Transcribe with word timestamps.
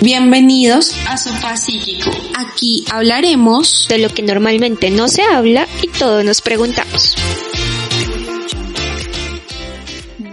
Bienvenidos 0.00 0.94
a 1.08 1.16
Sofá 1.16 1.56
Psíquico. 1.56 2.08
Aquí 2.36 2.84
hablaremos 2.88 3.86
de 3.88 3.98
lo 3.98 4.08
que 4.08 4.22
normalmente 4.22 4.90
no 4.90 5.08
se 5.08 5.22
habla 5.22 5.66
y 5.82 5.88
todos 5.88 6.24
nos 6.24 6.40
preguntamos. 6.40 7.16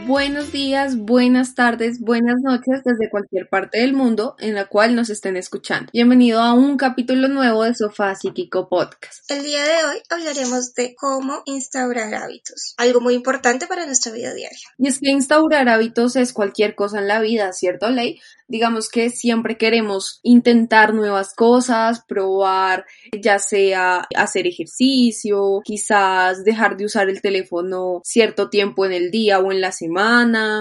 Buenos 0.08 0.52
días, 0.52 0.98
buenas 0.98 1.55
tardes, 1.55 2.00
buenas 2.00 2.36
noches 2.44 2.84
desde 2.86 3.09
cualquier 3.09 3.50
parte 3.50 3.80
del 3.80 3.94
mundo 3.94 4.36
en 4.38 4.54
la 4.54 4.66
cual 4.66 4.95
nos 4.95 5.09
estén 5.09 5.36
escuchando. 5.36 5.90
Bienvenido 5.91 6.41
a 6.41 6.54
un 6.54 6.78
capítulo 6.78 7.28
nuevo 7.28 7.64
de 7.64 7.73
Sofá 7.73 8.14
Psíquico 8.14 8.70
Podcast. 8.70 9.30
El 9.31 9.44
día 9.44 9.64
de 9.64 9.84
hoy 9.84 9.98
hablaremos 10.12 10.76
de 10.76 10.94
cómo 10.94 11.41
instaurar 11.45 12.14
hábitos, 12.14 12.76
algo 12.78 13.02
muy 13.02 13.16
importante 13.16 13.66
para 13.66 13.88
nuestra 13.88 14.12
vida 14.12 14.31
diaria. 14.36 14.68
Y 14.78 14.88
es 14.88 15.00
que 15.00 15.09
instaurar 15.09 15.70
hábitos 15.70 16.16
es 16.17 16.34
cualquier 16.34 16.76
cosa 16.76 17.00
en 17.00 17.08
la 17.08 17.20
vida, 17.20 17.52
¿cierto, 17.52 17.90
Ley? 17.90 18.20
digamos 18.48 18.90
que 18.90 19.09
siempre 19.09 19.58
queremos 19.58 20.20
intentar 20.23 20.94
nuevas 20.94 21.34
cosas, 21.34 22.03
probar, 22.08 22.86
ya 23.11 23.39
sea 23.39 24.08
hacer 24.16 24.48
ejercicio, 24.48 25.61
quizás 25.64 26.44
dejar 26.44 26.78
de 26.78 26.86
usar 26.86 27.09
el 27.09 27.22
teléfono 27.22 28.02
cierto 28.03 28.50
tiempo 28.50 28.86
en 28.86 28.94
el 28.94 29.11
día 29.11 29.39
o 29.39 29.52
en 29.52 29.61
la 29.61 29.72
semana, 29.72 29.95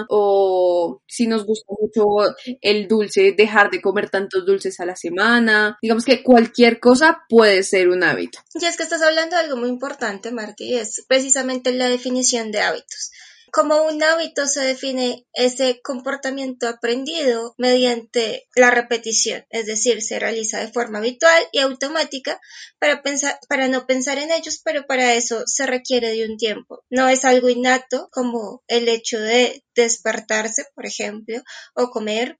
o 0.09 1.01
si 1.07 1.27
nos 1.27 1.45
gusta 1.45 1.73
mucho 1.79 2.35
el 2.61 2.87
dulce, 2.87 3.33
dejar 3.37 3.69
de 3.69 3.81
comer 3.81 4.09
tantos 4.09 4.45
dulces 4.45 4.79
a 4.79 4.85
la 4.85 4.95
semana. 4.95 5.77
Digamos 5.81 6.05
que 6.05 6.23
cualquier 6.23 6.79
cosa 6.79 7.23
puede 7.29 7.63
ser 7.63 7.89
un 7.89 8.03
hábito. 8.03 8.39
Y 8.53 8.65
es 8.65 8.77
que 8.77 8.83
estás 8.83 9.01
hablando 9.01 9.35
de 9.35 9.43
algo 9.43 9.57
muy 9.57 9.69
importante, 9.69 10.31
Marty, 10.31 10.75
es 10.75 11.05
precisamente 11.07 11.71
la 11.73 11.89
definición 11.89 12.51
de 12.51 12.61
hábitos. 12.61 13.11
Como 13.51 13.83
un 13.83 14.01
hábito 14.03 14.47
se 14.47 14.61
define 14.61 15.25
ese 15.33 15.81
comportamiento 15.81 16.67
aprendido 16.67 17.53
mediante 17.57 18.47
la 18.55 18.71
repetición, 18.71 19.45
es 19.49 19.65
decir, 19.65 20.01
se 20.01 20.19
realiza 20.19 20.59
de 20.59 20.71
forma 20.71 20.99
habitual 20.99 21.47
y 21.51 21.59
automática 21.59 22.39
para, 22.79 23.01
pensar, 23.01 23.39
para 23.47 23.67
no 23.67 23.85
pensar 23.85 24.17
en 24.17 24.31
ellos, 24.31 24.61
pero 24.63 24.85
para 24.85 25.13
eso 25.13 25.43
se 25.45 25.65
requiere 25.65 26.11
de 26.11 26.25
un 26.29 26.37
tiempo. 26.37 26.83
No 26.89 27.09
es 27.09 27.25
algo 27.25 27.49
innato 27.49 28.09
como 28.11 28.63
el 28.67 28.87
hecho 28.87 29.19
de 29.19 29.64
despertarse, 29.75 30.63
por 30.73 30.85
ejemplo, 30.85 31.41
o 31.75 31.89
comer 31.89 32.39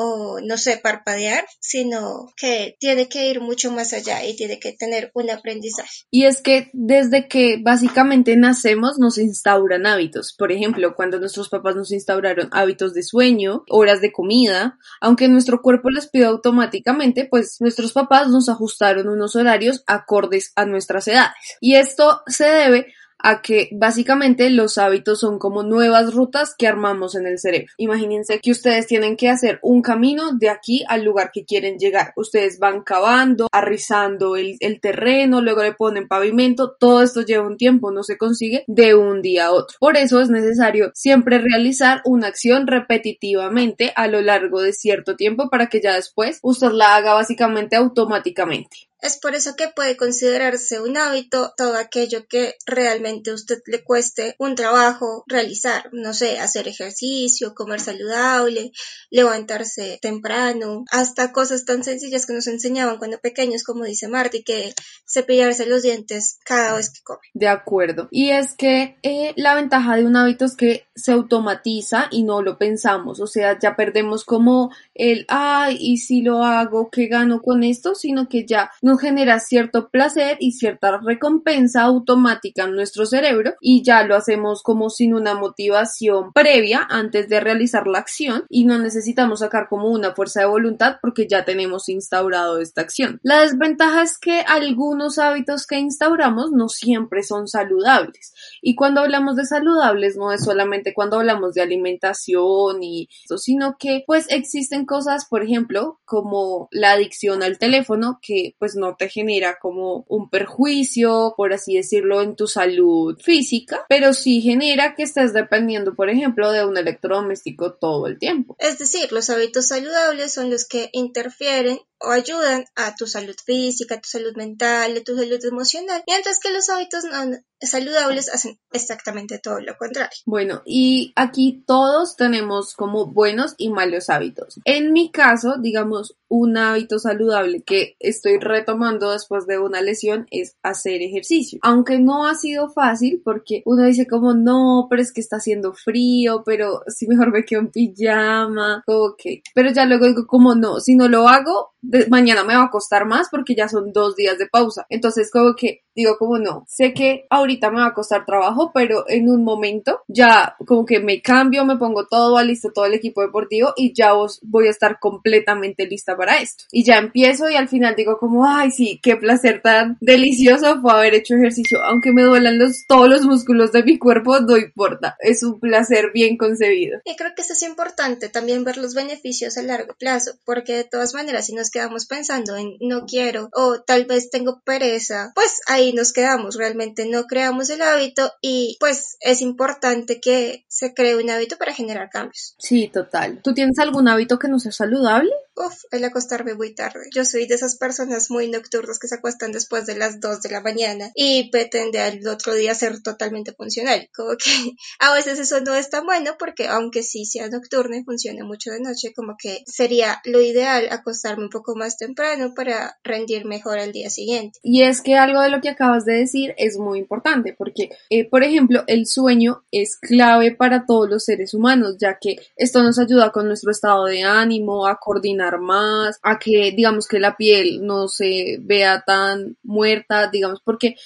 o 0.00 0.38
no 0.40 0.56
sé, 0.56 0.78
parpadear, 0.80 1.44
sino 1.58 2.32
que 2.36 2.76
tiene 2.78 3.08
que 3.08 3.28
ir 3.28 3.40
mucho 3.40 3.72
más 3.72 3.92
allá 3.92 4.24
y 4.24 4.36
tiene 4.36 4.60
que 4.60 4.72
tener 4.72 5.10
un 5.12 5.28
aprendizaje. 5.28 6.04
Y 6.08 6.24
es 6.24 6.40
que 6.40 6.70
desde 6.72 7.26
que 7.26 7.58
básicamente 7.60 8.36
nacemos 8.36 8.98
nos 9.00 9.18
instauran 9.18 9.86
hábitos. 9.86 10.36
Por 10.38 10.52
ejemplo, 10.52 10.94
cuando 10.94 11.18
nuestros 11.18 11.48
papás 11.48 11.74
nos 11.74 11.90
instauraron 11.90 12.48
hábitos 12.52 12.94
de 12.94 13.02
sueño, 13.02 13.64
horas 13.68 14.00
de 14.00 14.12
comida, 14.12 14.78
aunque 15.00 15.26
nuestro 15.26 15.62
cuerpo 15.62 15.90
les 15.90 16.08
pide 16.08 16.26
automáticamente, 16.26 17.26
pues 17.28 17.56
nuestros 17.58 17.92
papás 17.92 18.28
nos 18.28 18.48
ajustaron 18.48 19.08
unos 19.08 19.34
horarios 19.34 19.82
acordes 19.88 20.52
a 20.54 20.64
nuestras 20.64 21.08
edades. 21.08 21.32
Y 21.60 21.74
esto 21.74 22.22
se 22.28 22.44
debe 22.44 22.86
a 23.18 23.42
que 23.42 23.68
básicamente 23.72 24.50
los 24.50 24.78
hábitos 24.78 25.20
son 25.20 25.38
como 25.38 25.62
nuevas 25.62 26.14
rutas 26.14 26.54
que 26.56 26.66
armamos 26.66 27.14
en 27.14 27.26
el 27.26 27.38
cerebro. 27.38 27.72
Imagínense 27.76 28.40
que 28.40 28.50
ustedes 28.50 28.86
tienen 28.86 29.16
que 29.16 29.28
hacer 29.28 29.58
un 29.62 29.82
camino 29.82 30.32
de 30.32 30.48
aquí 30.48 30.84
al 30.88 31.04
lugar 31.04 31.30
que 31.32 31.44
quieren 31.44 31.78
llegar. 31.78 32.12
Ustedes 32.16 32.58
van 32.58 32.82
cavando, 32.82 33.48
arrizando 33.52 34.36
el, 34.36 34.58
terreno, 34.80 35.40
luego 35.40 35.62
le 35.62 35.72
ponen 35.72 36.08
pavimento. 36.08 36.76
Todo 36.78 37.02
esto 37.02 37.22
lleva 37.22 37.46
un 37.46 37.56
tiempo, 37.56 37.90
no 37.90 38.02
se 38.02 38.16
consigue 38.16 38.64
de 38.66 38.94
un 38.94 39.22
día 39.22 39.46
a 39.46 39.52
otro. 39.52 39.76
Por 39.80 39.96
eso 39.96 40.20
es 40.20 40.30
necesario 40.30 40.92
siempre 40.94 41.38
realizar 41.38 42.00
una 42.04 42.28
acción 42.28 42.66
repetitivamente 42.66 43.92
a 43.96 44.06
lo 44.06 44.20
largo 44.20 44.60
de 44.60 44.72
cierto 44.72 45.16
tiempo 45.16 45.48
para 45.50 45.68
que 45.68 45.80
ya 45.80 45.94
después 45.94 46.38
usted 46.42 46.70
la 46.70 46.96
haga 46.96 47.14
básicamente 47.14 47.76
automáticamente. 47.76 48.87
Es 49.00 49.18
por 49.18 49.36
eso 49.36 49.54
que 49.54 49.68
puede 49.68 49.96
considerarse 49.96 50.80
un 50.80 50.96
hábito 50.96 51.52
todo 51.56 51.76
aquello 51.76 52.26
que 52.28 52.56
realmente 52.66 53.30
a 53.30 53.34
usted 53.34 53.58
le 53.66 53.84
cueste 53.84 54.34
un 54.38 54.56
trabajo 54.56 55.24
realizar, 55.28 55.88
no 55.92 56.12
sé, 56.12 56.40
hacer 56.40 56.66
ejercicio, 56.66 57.54
comer 57.54 57.80
saludable, 57.80 58.72
levantarse 59.10 59.98
temprano, 60.02 60.84
hasta 60.90 61.32
cosas 61.32 61.64
tan 61.64 61.84
sencillas 61.84 62.26
que 62.26 62.32
nos 62.32 62.48
enseñaban 62.48 62.98
cuando 62.98 63.18
pequeños, 63.20 63.62
como 63.62 63.84
dice 63.84 64.08
Marty, 64.08 64.42
que 64.42 64.74
cepillarse 65.06 65.66
los 65.66 65.82
dientes 65.82 66.38
cada 66.44 66.74
vez 66.74 66.90
que 66.90 67.00
come. 67.04 67.20
De 67.34 67.46
acuerdo. 67.48 68.08
Y 68.10 68.30
es 68.30 68.54
que 68.54 68.96
eh, 69.02 69.32
la 69.36 69.54
ventaja 69.54 69.96
de 69.96 70.04
un 70.04 70.16
hábito 70.16 70.44
es 70.44 70.56
que 70.56 70.87
se 70.98 71.12
automatiza 71.12 72.08
y 72.10 72.24
no 72.24 72.42
lo 72.42 72.58
pensamos, 72.58 73.20
o 73.20 73.26
sea, 73.26 73.58
ya 73.58 73.76
perdemos 73.76 74.24
como 74.24 74.70
el, 74.94 75.24
ay, 75.28 75.76
y 75.80 75.98
si 75.98 76.22
lo 76.22 76.42
hago, 76.42 76.90
¿qué 76.90 77.06
gano 77.06 77.40
con 77.40 77.62
esto? 77.62 77.94
Sino 77.94 78.28
que 78.28 78.44
ya 78.44 78.70
nos 78.82 79.00
genera 79.00 79.38
cierto 79.38 79.88
placer 79.88 80.36
y 80.40 80.52
cierta 80.52 80.98
recompensa 80.98 81.82
automática 81.82 82.64
en 82.64 82.74
nuestro 82.74 83.06
cerebro 83.06 83.54
y 83.60 83.82
ya 83.82 84.02
lo 84.02 84.16
hacemos 84.16 84.62
como 84.62 84.90
sin 84.90 85.14
una 85.14 85.34
motivación 85.34 86.32
previa 86.32 86.86
antes 86.90 87.28
de 87.28 87.40
realizar 87.40 87.86
la 87.86 87.98
acción 87.98 88.44
y 88.48 88.64
no 88.64 88.78
necesitamos 88.78 89.40
sacar 89.40 89.68
como 89.68 89.88
una 89.88 90.14
fuerza 90.14 90.40
de 90.40 90.46
voluntad 90.46 90.96
porque 91.00 91.28
ya 91.28 91.44
tenemos 91.44 91.88
instaurado 91.88 92.60
esta 92.60 92.80
acción. 92.80 93.20
La 93.22 93.42
desventaja 93.42 94.02
es 94.02 94.18
que 94.18 94.40
algunos 94.40 95.18
hábitos 95.18 95.66
que 95.66 95.78
instauramos 95.78 96.50
no 96.50 96.68
siempre 96.68 97.22
son 97.22 97.46
saludables 97.46 98.34
y 98.62 98.74
cuando 98.74 99.00
hablamos 99.00 99.36
de 99.36 99.44
saludables 99.44 100.16
no 100.16 100.32
es 100.32 100.44
solamente 100.44 100.87
cuando 100.94 101.18
hablamos 101.18 101.54
de 101.54 101.62
alimentación 101.62 102.82
y 102.82 103.08
eso, 103.24 103.38
sino 103.38 103.76
que 103.78 104.02
pues 104.06 104.26
existen 104.30 104.86
cosas, 104.86 105.26
por 105.28 105.42
ejemplo, 105.42 106.00
como 106.04 106.68
la 106.70 106.92
adicción 106.92 107.42
al 107.42 107.58
teléfono 107.58 108.18
que 108.22 108.54
pues 108.58 108.76
no 108.76 108.96
te 108.96 109.08
genera 109.08 109.58
como 109.60 110.04
un 110.08 110.30
perjuicio, 110.30 111.34
por 111.36 111.52
así 111.52 111.76
decirlo, 111.76 112.22
en 112.22 112.36
tu 112.36 112.46
salud 112.46 113.16
física, 113.20 113.84
pero 113.88 114.12
sí 114.12 114.40
genera 114.40 114.94
que 114.94 115.02
estés 115.02 115.32
dependiendo, 115.32 115.94
por 115.94 116.10
ejemplo, 116.10 116.52
de 116.52 116.64
un 116.64 116.76
electrodoméstico 116.76 117.74
todo 117.74 118.06
el 118.06 118.18
tiempo. 118.18 118.56
Es 118.58 118.78
decir, 118.78 119.12
los 119.12 119.30
hábitos 119.30 119.68
saludables 119.68 120.32
son 120.32 120.50
los 120.50 120.66
que 120.66 120.90
interfieren 120.92 121.78
o 122.00 122.10
ayudan 122.10 122.64
a 122.76 122.94
tu 122.94 123.06
salud 123.06 123.36
física, 123.44 123.96
a 123.96 124.00
tu 124.00 124.08
salud 124.08 124.36
mental, 124.36 124.96
a 124.96 125.02
tu 125.02 125.16
salud 125.16 125.44
emocional, 125.44 126.02
mientras 126.06 126.38
que 126.40 126.50
los 126.50 126.68
hábitos 126.68 127.04
no 127.04 127.38
saludables 127.60 128.32
hacen 128.32 128.58
exactamente 128.72 129.38
todo 129.38 129.60
lo 129.60 129.76
contrario. 129.76 130.16
Bueno, 130.26 130.62
y 130.64 131.12
aquí 131.16 131.64
todos 131.66 132.16
tenemos 132.16 132.74
como 132.74 133.06
buenos 133.06 133.54
y 133.58 133.70
malos 133.70 134.10
hábitos. 134.10 134.60
En 134.64 134.92
mi 134.92 135.10
caso, 135.10 135.56
digamos, 135.60 136.16
un 136.28 136.56
hábito 136.56 136.98
saludable 136.98 137.62
que 137.62 137.96
estoy 137.98 138.38
retomando 138.38 139.10
después 139.10 139.46
de 139.46 139.58
una 139.58 139.80
lesión 139.80 140.26
es 140.30 140.56
hacer 140.62 141.02
ejercicio. 141.02 141.58
Aunque 141.62 141.98
no 141.98 142.26
ha 142.26 142.34
sido 142.34 142.68
fácil 142.70 143.22
porque 143.24 143.62
uno 143.64 143.84
dice 143.84 144.06
como 144.06 144.34
no, 144.34 144.86
pero 144.88 145.02
es 145.02 145.12
que 145.12 145.20
está 145.20 145.36
haciendo 145.36 145.72
frío, 145.72 146.42
pero 146.44 146.82
si 146.86 147.08
mejor 147.08 147.32
me 147.32 147.44
quedo 147.44 147.60
en 147.60 147.70
pijama, 147.70 148.84
ok. 148.86 149.22
Pero 149.54 149.72
ya 149.72 149.84
luego 149.86 150.06
digo 150.06 150.26
como 150.26 150.54
no, 150.54 150.80
si 150.80 150.94
no 150.94 151.08
lo 151.08 151.28
hago, 151.28 151.72
mañana 152.08 152.44
me 152.44 152.56
va 152.56 152.64
a 152.64 152.70
costar 152.70 153.06
más 153.06 153.28
porque 153.30 153.54
ya 153.54 153.68
son 153.68 153.92
dos 153.92 154.16
días 154.16 154.38
de 154.38 154.46
pausa. 154.46 154.86
Entonces 154.88 155.30
como 155.30 155.54
que 155.54 155.82
digo 155.98 156.16
como 156.16 156.38
no, 156.38 156.64
sé 156.68 156.94
que 156.94 157.26
ahorita 157.28 157.72
me 157.72 157.80
va 157.80 157.86
a 157.86 157.92
costar 157.92 158.24
trabajo, 158.24 158.70
pero 158.72 159.04
en 159.08 159.28
un 159.28 159.42
momento 159.42 160.02
ya 160.06 160.54
como 160.64 160.86
que 160.86 161.00
me 161.00 161.20
cambio, 161.20 161.64
me 161.64 161.76
pongo 161.76 162.06
todo, 162.06 162.40
listo 162.44 162.70
todo 162.72 162.84
el 162.86 162.94
equipo 162.94 163.20
deportivo 163.20 163.74
y 163.76 163.92
ya 163.92 164.12
voy 164.42 164.68
a 164.68 164.70
estar 164.70 165.00
completamente 165.00 165.86
lista 165.86 166.16
para 166.16 166.38
esto. 166.38 166.64
Y 166.70 166.84
ya 166.84 166.98
empiezo 166.98 167.50
y 167.50 167.56
al 167.56 167.68
final 167.68 167.96
digo 167.96 168.16
como, 168.16 168.46
ay 168.46 168.70
sí, 168.70 169.00
qué 169.02 169.16
placer 169.16 169.60
tan 169.60 169.98
delicioso 170.00 170.80
fue 170.80 170.92
haber 170.92 171.14
hecho 171.14 171.34
ejercicio, 171.34 171.82
aunque 171.82 172.12
me 172.12 172.22
duelan 172.22 172.60
los, 172.60 172.86
todos 172.86 173.08
los 173.08 173.22
músculos 173.22 173.72
de 173.72 173.82
mi 173.82 173.98
cuerpo, 173.98 174.38
no 174.38 174.56
importa, 174.56 175.16
es 175.18 175.42
un 175.42 175.58
placer 175.58 176.12
bien 176.14 176.36
concebido. 176.36 177.00
Y 177.04 177.16
creo 177.16 177.32
que 177.34 177.42
eso 177.42 177.54
es 177.54 177.62
importante, 177.62 178.28
también 178.28 178.62
ver 178.62 178.76
los 178.76 178.94
beneficios 178.94 179.58
a 179.58 179.62
largo 179.62 179.96
plazo, 179.98 180.38
porque 180.44 180.76
de 180.76 180.84
todas 180.84 181.12
maneras 181.12 181.46
si 181.46 181.54
nos 181.54 181.70
quedamos 181.70 182.06
pensando 182.06 182.56
en 182.56 182.76
no 182.80 183.04
quiero 183.06 183.50
o 183.52 183.80
tal 183.80 184.04
vez 184.04 184.30
tengo 184.30 184.60
pereza, 184.64 185.32
pues 185.34 185.60
ahí 185.66 185.87
nos 185.92 186.12
quedamos, 186.12 186.56
realmente 186.56 187.06
no 187.06 187.24
creamos 187.24 187.70
el 187.70 187.82
hábito 187.82 188.32
y 188.40 188.76
pues 188.80 189.16
es 189.20 189.42
importante 189.42 190.20
que 190.20 190.64
se 190.68 190.94
cree 190.94 191.16
un 191.16 191.30
hábito 191.30 191.56
para 191.56 191.74
generar 191.74 192.10
cambios. 192.10 192.54
Sí, 192.58 192.88
total. 192.92 193.40
¿Tú 193.42 193.54
tienes 193.54 193.78
algún 193.78 194.08
hábito 194.08 194.38
que 194.38 194.48
no 194.48 194.58
sea 194.58 194.72
saludable? 194.72 195.32
Uf, 195.58 195.74
el 195.90 196.04
acostarme 196.04 196.54
muy 196.54 196.72
tarde. 196.72 197.08
Yo 197.12 197.24
soy 197.24 197.48
de 197.48 197.56
esas 197.56 197.76
personas 197.76 198.30
muy 198.30 198.48
nocturnas 198.48 199.00
que 199.00 199.08
se 199.08 199.16
acuestan 199.16 199.50
después 199.50 199.86
de 199.86 199.96
las 199.96 200.20
2 200.20 200.40
de 200.40 200.50
la 200.50 200.60
mañana 200.60 201.10
y 201.16 201.50
pretende 201.50 201.98
al 201.98 202.26
otro 202.28 202.54
día 202.54 202.74
ser 202.74 203.02
totalmente 203.02 203.52
funcional. 203.52 204.08
Como 204.14 204.36
que 204.36 204.50
a 205.00 205.12
veces 205.14 205.40
eso 205.40 205.60
no 205.60 205.74
es 205.74 205.90
tan 205.90 206.06
bueno 206.06 206.36
porque 206.38 206.68
aunque 206.68 207.02
sí 207.02 207.24
sea 207.24 207.48
nocturna 207.48 207.96
y 207.96 208.04
funcione 208.04 208.44
mucho 208.44 208.70
de 208.70 208.80
noche, 208.80 209.12
como 209.12 209.34
que 209.36 209.64
sería 209.66 210.20
lo 210.24 210.40
ideal 210.40 210.86
acostarme 210.92 211.44
un 211.44 211.50
poco 211.50 211.74
más 211.74 211.96
temprano 211.98 212.52
para 212.54 212.96
rendir 213.02 213.44
mejor 213.44 213.80
al 213.80 213.90
día 213.90 214.10
siguiente. 214.10 214.60
Y 214.62 214.82
es 214.82 215.02
que 215.02 215.16
algo 215.16 215.40
de 215.40 215.50
lo 215.50 215.60
que 215.60 215.70
acabas 215.70 216.04
de 216.04 216.18
decir 216.18 216.54
es 216.56 216.78
muy 216.78 217.00
importante 217.00 217.52
porque, 217.58 217.90
eh, 218.10 218.28
por 218.28 218.44
ejemplo, 218.44 218.84
el 218.86 219.06
sueño 219.06 219.64
es 219.72 219.96
clave 219.96 220.54
para 220.54 220.86
todos 220.86 221.10
los 221.10 221.24
seres 221.24 221.52
humanos, 221.52 221.96
ya 221.98 222.18
que 222.20 222.36
esto 222.54 222.80
nos 222.84 223.00
ayuda 223.00 223.32
con 223.32 223.48
nuestro 223.48 223.72
estado 223.72 224.04
de 224.04 224.22
ánimo, 224.22 224.86
a 224.86 225.00
coordinar 225.00 225.47
más, 225.56 226.18
a 226.22 226.38
que 226.38 226.72
digamos 226.76 227.08
que 227.08 227.18
la 227.18 227.36
piel 227.36 227.80
no 227.86 228.08
se 228.08 228.58
vea 228.60 229.02
tan 229.06 229.56
muerta, 229.62 230.28
digamos, 230.30 230.60
porque 230.62 230.96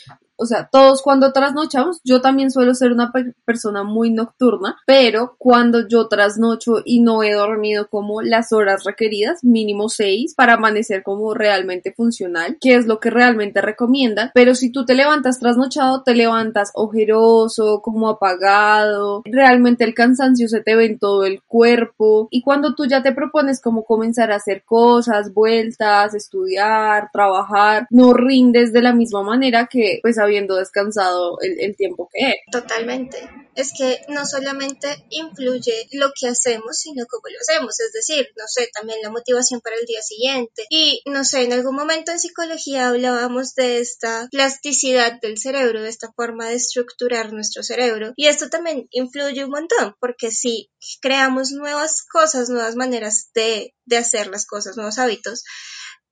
o 0.42 0.46
sea, 0.46 0.68
todos 0.70 1.02
cuando 1.02 1.32
trasnochamos, 1.32 2.00
yo 2.04 2.20
también 2.20 2.50
suelo 2.50 2.74
ser 2.74 2.92
una 2.92 3.12
persona 3.44 3.84
muy 3.84 4.10
nocturna, 4.10 4.76
pero 4.86 5.36
cuando 5.38 5.86
yo 5.86 6.08
trasnocho 6.08 6.82
y 6.84 7.00
no 7.00 7.22
he 7.22 7.32
dormido 7.32 7.88
como 7.88 8.22
las 8.22 8.52
horas 8.52 8.82
requeridas, 8.84 9.44
mínimo 9.44 9.88
seis, 9.88 10.34
para 10.34 10.54
amanecer 10.54 11.04
como 11.04 11.32
realmente 11.32 11.92
funcional, 11.92 12.58
que 12.60 12.74
es 12.74 12.86
lo 12.86 12.98
que 12.98 13.10
realmente 13.10 13.60
recomiendan, 13.60 14.32
pero 14.34 14.54
si 14.56 14.72
tú 14.72 14.84
te 14.84 14.94
levantas 14.94 15.38
trasnochado, 15.38 16.02
te 16.02 16.14
levantas 16.14 16.72
ojeroso, 16.74 17.80
como 17.82 18.08
apagado, 18.08 19.22
realmente 19.24 19.84
el 19.84 19.94
cansancio 19.94 20.48
se 20.48 20.60
te 20.60 20.74
ve 20.74 20.86
en 20.86 20.98
todo 20.98 21.24
el 21.24 21.40
cuerpo. 21.46 22.26
Y 22.30 22.42
cuando 22.42 22.74
tú 22.74 22.86
ya 22.86 23.02
te 23.02 23.12
propones 23.12 23.60
como 23.60 23.84
comenzar 23.84 24.32
a 24.32 24.36
hacer 24.36 24.64
cosas, 24.64 25.32
vueltas, 25.32 26.14
estudiar, 26.14 27.10
trabajar, 27.12 27.86
no 27.90 28.12
rindes 28.12 28.72
de 28.72 28.82
la 28.82 28.92
misma 28.92 29.22
manera 29.22 29.68
que 29.70 30.00
pues 30.02 30.18
habiendo 30.32 30.56
descansado 30.56 31.38
el, 31.40 31.76
tiempo 31.76 32.08
que 32.12 32.30
es. 32.30 32.34
Totalmente. 32.50 33.18
Es 33.54 33.72
que 33.76 34.00
no 34.08 34.24
solamente 34.24 35.04
influye 35.10 35.86
lo 35.92 36.10
que 36.18 36.28
hacemos, 36.28 36.78
sino 36.78 37.04
cómo 37.06 37.22
lo 37.28 37.38
hacemos. 37.40 37.78
Es 37.80 37.92
decir, 37.92 38.28
no 38.36 38.44
sé, 38.46 38.70
también 38.72 38.98
la 39.02 39.10
motivación 39.10 39.60
para 39.60 39.76
el 39.76 39.84
día 39.84 40.02
siguiente. 40.02 40.64
Y 40.70 41.02
no 41.06 41.24
sé, 41.24 41.42
en 41.42 41.52
algún 41.52 41.74
momento 41.74 42.12
en 42.12 42.18
psicología 42.18 42.88
hablábamos 42.88 43.54
de 43.54 43.80
esta 43.80 44.28
plasticidad 44.30 45.20
del 45.20 45.38
cerebro, 45.38 45.82
de 45.82 45.90
esta 45.90 46.12
forma 46.12 46.48
de 46.48 46.56
estructurar 46.56 47.32
nuestro 47.32 47.62
cerebro. 47.62 48.12
Y 48.16 48.26
esto 48.26 48.48
también 48.48 48.88
influye 48.90 49.44
un 49.44 49.50
montón, 49.50 49.94
porque 50.00 50.30
si 50.30 50.70
creamos 51.00 51.52
nuevas 51.52 52.02
cosas, 52.02 52.48
nuevas 52.48 52.76
maneras 52.76 53.30
de, 53.34 53.74
de 53.84 53.96
hacer 53.98 54.28
las 54.28 54.46
cosas, 54.46 54.76
nuevos 54.76 54.98
hábitos, 54.98 55.44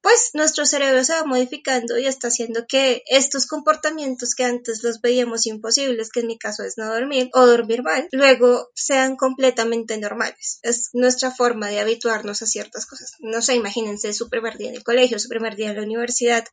pues 0.02 0.30
nuestro 0.34 0.64
cerebro 0.64 1.04
se 1.04 1.12
va 1.12 1.24
modificando 1.24 1.98
y 1.98 2.06
está 2.06 2.28
haciendo 2.28 2.66
que 2.66 3.02
estos 3.06 3.46
comportamientos 3.46 4.34
que 4.34 4.44
antes 4.44 4.82
los 4.82 5.00
veíamos 5.00 5.46
imposibles, 5.46 6.10
que 6.10 6.20
en 6.20 6.26
mi 6.26 6.38
caso 6.38 6.62
es 6.64 6.78
no 6.78 6.92
dormir 6.92 7.28
o 7.34 7.46
dormir 7.46 7.82
mal, 7.82 8.08
luego 8.12 8.70
sean 8.74 9.16
completamente 9.16 9.98
normales. 9.98 10.58
Es 10.62 10.90
nuestra 10.92 11.30
forma 11.30 11.68
de 11.68 11.80
habituarnos 11.80 12.42
a 12.42 12.46
ciertas 12.46 12.86
cosas. 12.86 13.12
No 13.20 13.42
sé, 13.42 13.54
imagínense 13.54 14.12
su 14.12 14.28
primer 14.28 14.56
día 14.56 14.70
en 14.70 14.76
el 14.76 14.84
colegio, 14.84 15.18
su 15.18 15.28
primer 15.28 15.56
día 15.56 15.70
en 15.70 15.76
la 15.76 15.82
universidad, 15.82 16.44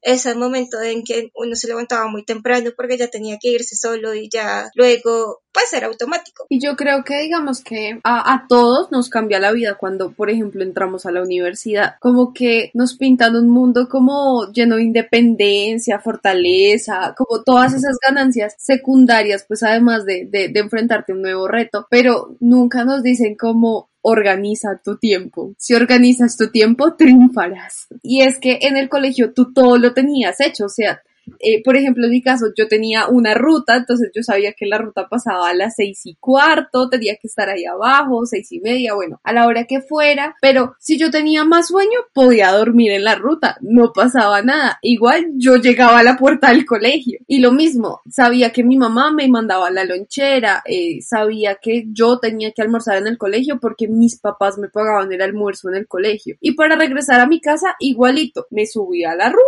ese 0.00 0.34
momento 0.34 0.80
en 0.80 1.04
que 1.04 1.30
uno 1.34 1.56
se 1.56 1.68
levantaba 1.68 2.08
muy 2.08 2.24
temprano 2.24 2.70
porque 2.76 2.98
ya 2.98 3.08
tenía 3.08 3.38
que 3.40 3.48
irse 3.48 3.76
solo 3.76 4.14
y 4.14 4.28
ya 4.30 4.70
luego 4.74 5.43
puede 5.54 5.68
ser 5.68 5.84
automático. 5.84 6.46
Y 6.50 6.60
yo 6.60 6.76
creo 6.76 7.04
que 7.04 7.20
digamos 7.20 7.62
que 7.62 8.00
a, 8.02 8.34
a, 8.34 8.46
todos 8.48 8.90
nos 8.90 9.08
cambia 9.08 9.38
la 9.38 9.52
vida 9.52 9.76
cuando, 9.76 10.10
por 10.12 10.28
ejemplo, 10.28 10.62
entramos 10.62 11.06
a 11.06 11.12
la 11.12 11.22
universidad. 11.22 11.94
Como 12.00 12.34
que 12.34 12.70
nos 12.74 12.94
pintan 12.94 13.36
un 13.36 13.48
mundo 13.48 13.88
como 13.88 14.50
lleno 14.52 14.76
de 14.76 14.82
independencia, 14.82 16.00
fortaleza, 16.00 17.14
como 17.16 17.42
todas 17.42 17.72
esas 17.72 17.96
ganancias 18.04 18.56
secundarias, 18.58 19.44
pues 19.46 19.62
además 19.62 20.04
de, 20.04 20.26
de, 20.26 20.50
enfrentarte 20.58 21.12
a 21.12 21.14
un 21.14 21.22
nuevo 21.22 21.46
reto, 21.46 21.86
pero 21.88 22.36
nunca 22.40 22.84
nos 22.84 23.02
dicen 23.02 23.36
como 23.36 23.88
organiza 24.02 24.80
tu 24.82 24.98
tiempo. 24.98 25.54
Si 25.56 25.74
organizas 25.74 26.36
tu 26.36 26.50
tiempo, 26.50 26.94
triunfarás. 26.94 27.86
Y 28.02 28.22
es 28.22 28.38
que 28.38 28.58
en 28.62 28.76
el 28.76 28.88
colegio 28.88 29.32
tú 29.32 29.52
todo 29.52 29.78
lo 29.78 29.94
tenías 29.94 30.40
hecho, 30.40 30.66
o 30.66 30.68
sea, 30.68 31.00
eh, 31.38 31.62
por 31.62 31.76
ejemplo, 31.76 32.04
en 32.04 32.10
mi 32.10 32.22
caso, 32.22 32.46
yo 32.56 32.68
tenía 32.68 33.06
una 33.08 33.34
ruta, 33.34 33.76
entonces 33.76 34.10
yo 34.14 34.22
sabía 34.22 34.52
que 34.52 34.66
la 34.66 34.78
ruta 34.78 35.08
pasaba 35.08 35.48
a 35.48 35.54
las 35.54 35.74
seis 35.76 36.00
y 36.04 36.14
cuarto, 36.14 36.88
tenía 36.88 37.16
que 37.16 37.26
estar 37.26 37.48
ahí 37.48 37.64
abajo, 37.64 38.26
seis 38.26 38.50
y 38.52 38.60
media, 38.60 38.94
bueno, 38.94 39.20
a 39.22 39.32
la 39.32 39.46
hora 39.46 39.64
que 39.64 39.80
fuera, 39.80 40.36
pero 40.40 40.74
si 40.78 40.98
yo 40.98 41.10
tenía 41.10 41.44
más 41.44 41.68
sueño, 41.68 41.98
podía 42.12 42.52
dormir 42.52 42.92
en 42.92 43.04
la 43.04 43.14
ruta, 43.14 43.56
no 43.60 43.92
pasaba 43.92 44.42
nada. 44.42 44.78
Igual 44.82 45.32
yo 45.36 45.56
llegaba 45.56 45.98
a 45.98 46.02
la 46.02 46.16
puerta 46.16 46.50
del 46.50 46.64
colegio 46.64 47.18
y 47.26 47.40
lo 47.40 47.52
mismo, 47.52 48.02
sabía 48.10 48.50
que 48.50 48.64
mi 48.64 48.76
mamá 48.76 49.12
me 49.12 49.28
mandaba 49.28 49.70
la 49.70 49.84
lonchera, 49.84 50.62
eh, 50.66 51.00
sabía 51.02 51.56
que 51.56 51.86
yo 51.92 52.18
tenía 52.18 52.52
que 52.52 52.62
almorzar 52.62 52.98
en 52.98 53.06
el 53.06 53.18
colegio 53.18 53.58
porque 53.60 53.88
mis 53.88 54.18
papás 54.18 54.58
me 54.58 54.68
pagaban 54.68 55.12
el 55.12 55.22
almuerzo 55.22 55.68
en 55.68 55.76
el 55.76 55.86
colegio. 55.86 56.36
Y 56.40 56.52
para 56.52 56.76
regresar 56.76 57.20
a 57.20 57.26
mi 57.26 57.40
casa, 57.40 57.76
igualito, 57.78 58.46
me 58.50 58.66
subía 58.66 59.12
a 59.12 59.16
la 59.16 59.28
ruta, 59.28 59.44